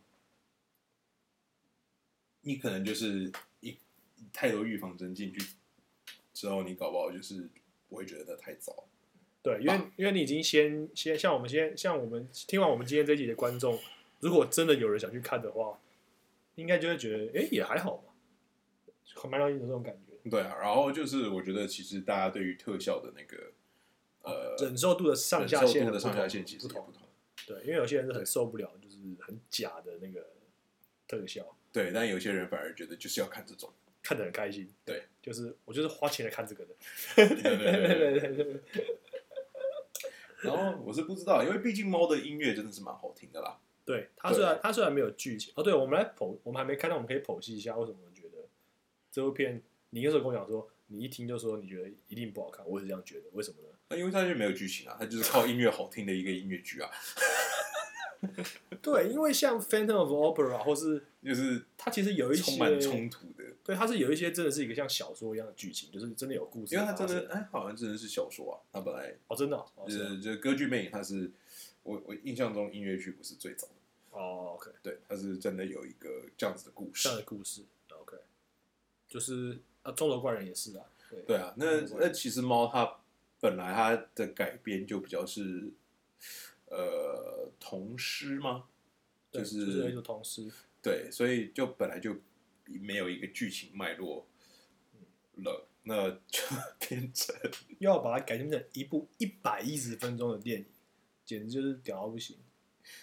[2.41, 3.31] 你可能就是
[3.61, 3.77] 一
[4.33, 5.41] 太多预防针进去
[6.33, 7.49] 之后，你搞不好就是
[7.89, 8.89] 不会觉得那太早。
[9.43, 13.79] 对，因为因为你已经先先像我们先像我们听完我们今天这一集的观众，
[14.21, 15.79] 如果真的有人想去看的话，
[16.57, 18.15] 应该就会觉得，哎，也还好嘛，
[19.15, 20.31] 很蛮容易有这种感觉。
[20.31, 23.53] 对啊，然后就是我觉得其实大家对于特效的那个
[24.25, 27.03] 呃忍受度的上下限忍受度的上下限其实不同不，同。
[27.47, 30.27] 对，因为有些人是很受不了，就是很假的那个
[31.07, 33.73] 特效，对，但有些人反而觉得就是要看这种。
[34.03, 34.69] 看得很开心。
[34.85, 36.75] 对，就是我就是花钱来看这个的。
[37.17, 38.85] 对对对对对对对
[40.45, 43.59] 然后我是不知道，因为毕竟猫的音乐真的是蛮好听的啦。
[43.83, 48.47] 对，它虽然它虽然没有剧情，哦，对，我们来剖，我们还没看到，我们可以剖析一下为什么我觉得
[49.11, 53.74] 这部片，你那时候跟我讲说，你一听就说你觉得一定不好看，我也是这样觉得，为什么呢？
[53.89, 56.91] 那因为它就没有剧情啊，它就是靠音乐好听的一个音乐剧啊，
[58.81, 63.45] 对，因为像《Phantom of Opera》或是就是它其实有一些充满冲突的。
[63.63, 66.87] 对，它是有一些真的是一个像小说一样的剧情，就是真的有故事因为。
[66.87, 71.31] 它真的哎，好像真的是小说啊，它本来哦，真的哦，哦是就是歌剧魅影，它是
[71.83, 77.19] 我我印象中音乐剧不是最早的，哦，OK，对，它是真的有一个这样子的故事这样。
[77.19, 77.63] 的故事
[78.01, 78.17] ，OK，
[79.09, 82.85] 就是啊，钟楼怪人也是啊，对对啊，那那其实猫它
[83.45, 85.71] 本来它的改编就比较是
[86.71, 88.65] 呃童诗吗？
[89.31, 90.51] 对，就就是
[90.81, 92.17] 对，所以就本来就
[92.65, 94.27] 没有一个剧情脉络
[95.35, 96.41] 了，那就
[96.89, 97.37] 变成
[97.81, 100.67] 又要把它改编成一部一百一十分钟的电影，
[101.27, 102.39] 简直就是屌到不行。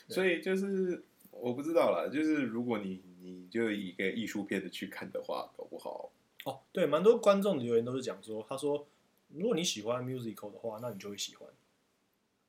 [0.08, 6.12] 所以就是我不知道啦，就是如果你你就以一个艺术片的去看的话，搞不好
[6.46, 8.88] 哦，对，蛮多观众的留言都是讲说，他说
[9.36, 11.48] 如果你喜欢 musical 的话，那你就会喜欢，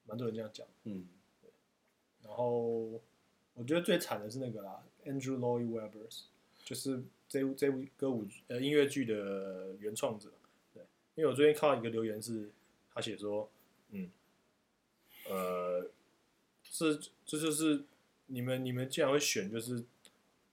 [0.07, 0.67] 蛮多人这样讲。
[0.85, 1.07] 嗯
[2.25, 3.01] 然后
[3.55, 6.25] 我觉得最惨的是那个啦，Andrew Lloyd Webber，
[6.65, 10.31] 就是这部这部歌舞呃音乐剧的原创者。
[10.73, 10.83] 对，
[11.17, 12.51] 因为我最近看到一个留言是，
[12.95, 13.51] 他写说，
[13.91, 14.11] 嗯，
[15.29, 15.91] 呃，
[16.63, 17.83] 是这就是
[18.27, 19.85] 你们你们竟然会选，就是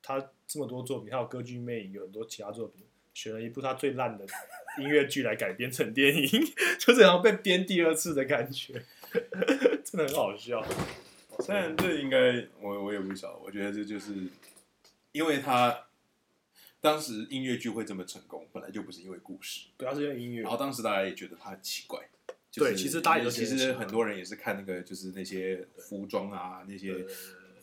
[0.02, 2.84] 他这么多作品，还有歌剧魅影有很多其他作品，
[3.14, 4.26] 选了一部他最烂的
[4.80, 6.28] 音乐剧来改编成电影，
[6.80, 8.74] 就是好像被编第二次的感觉，
[9.84, 10.66] 真的很好笑。
[11.40, 14.14] 虽然这应该我我也不晓得，我觉得这就是
[15.12, 15.88] 因为他
[16.82, 22.00] 当时音乐剧会这么成功，本来就不是因为故事，主要是因为音乐然，后当时大家也觉得他很奇怪。
[22.52, 27.06] 就是对其实大家也其实很多人也是看那个，就是那些服装啊，那些对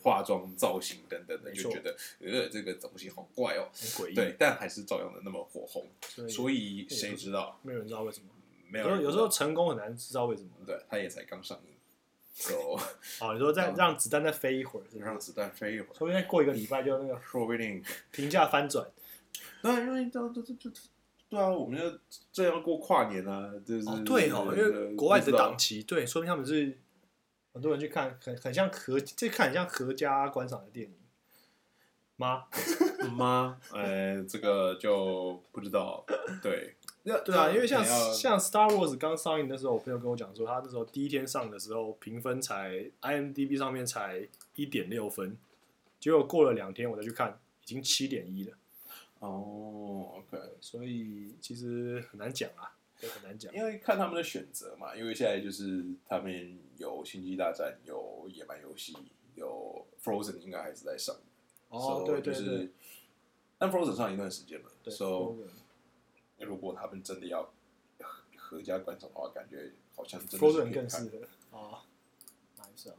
[0.07, 3.67] 化妆造型等等的，就觉得呃这个东西好怪哦。
[3.73, 4.13] 很诡异。
[4.13, 5.85] 对，但还是照样的那么火红，
[6.29, 7.59] 所以谁知道？
[7.61, 8.27] 没有人知道为什么。
[8.69, 10.49] 没有有时候成功很难知道为什么。
[10.59, 11.73] 道对，他也才刚上映，
[12.33, 12.57] 就
[13.19, 18.85] 哦，你说再让子弹再飞一会儿，是让子弹飞一会儿，说不定再过一个礼拜就那个说不定评价翻转。
[19.61, 20.69] 对，因为这这这这
[21.29, 21.97] 对啊，我们要
[22.31, 26.77] 这样过跨年啊，就是哦，对哦，因呃为国外的档期，对，说明他们是
[27.57, 30.93] 很多人去看，很很像合，这看很像合家观赏的电影
[32.15, 32.45] 吗？
[33.15, 33.59] 吗？
[33.73, 36.05] 呃，这个就不知道，
[36.43, 45.35] 对， 对啊，因为像像 Star Wars 刚上映的时候，我朋友跟我讲说，他那时候第一天上的时候评分才 IMDB 上面才一点六分，
[45.99, 48.55] 结果过了两天我再去看，已经七点一了。
[49.17, 53.53] 哦，OK，所以其实很难讲啊，对，很难讲。
[53.53, 58.95] 因为看他们的选择嘛，因为现在就是他们有星际大战，有野蛮游戏，
[59.35, 61.15] 有 Frozen 应该还是在上，
[61.69, 62.71] 哦对对对就是，
[63.57, 65.35] 但 Frozen 上一段时间了对，so
[66.39, 67.43] 如果他们真的要
[67.99, 71.85] 合合家观赏的话，感觉好像真的是 Frozen 更适合啊，
[72.57, 72.95] 哪一是啊？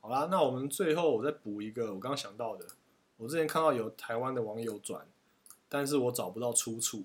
[0.00, 2.66] 好啦，那我们最后我再补一个我刚刚想到的，
[3.16, 5.06] 我之前看到有台湾的网友转，
[5.68, 7.04] 但是我找不到出处。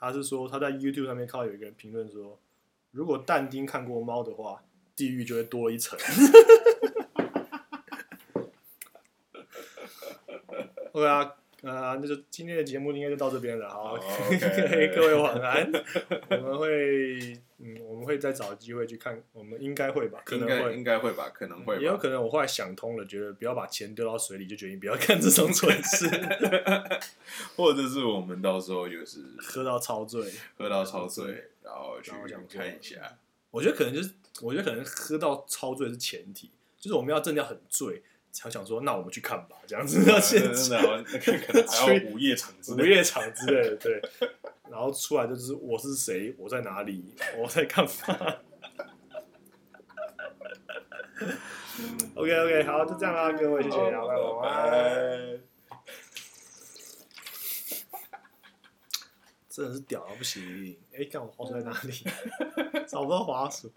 [0.00, 2.40] 他是说他在 YouTube 上面看到有一个人评论说，
[2.90, 4.64] 如果但丁看过猫的话，
[4.96, 5.98] 地狱就会多一层。
[10.92, 13.68] 对啊，呃，那就今天的节目应该就到这边了。
[13.68, 15.70] 好好，OK 各位晚安。
[16.30, 20.82] 我们会，嗯，我们会再找机会去看，我们应该会吧，可能会应。
[20.82, 26.06] 该会吧，可能会吧，也有可能，我后来想通了，觉得不要把钱丢到水里，就决定不要干这种蠢事，
[27.56, 30.24] 或者是我们到时候就是喝到超醉。
[30.56, 31.26] 喝到超醉，
[31.62, 33.18] 然后去然后这样做看一下。
[33.50, 39.98] 我觉得可能就是，我觉得可能喝到超醉是前提，就是我们要真的要很醉，才想说，那我们去看吧，这样子。
[40.04, 40.10] 真
[40.70, 42.90] 的哦，那个 可能还要午夜场之午类的。
[42.96, 44.00] 夜场之类的，对。
[44.70, 47.90] 然后出来就是我是谁，我在哪里，我在干嘛。
[52.14, 55.40] OK OK，好，就这样啦，各位，谢谢，拜拜，晚安。
[59.48, 60.78] 真的是屌到不行！
[60.94, 61.92] 哎，看我滑鼠在哪里？
[62.86, 63.70] 找不到滑鼠。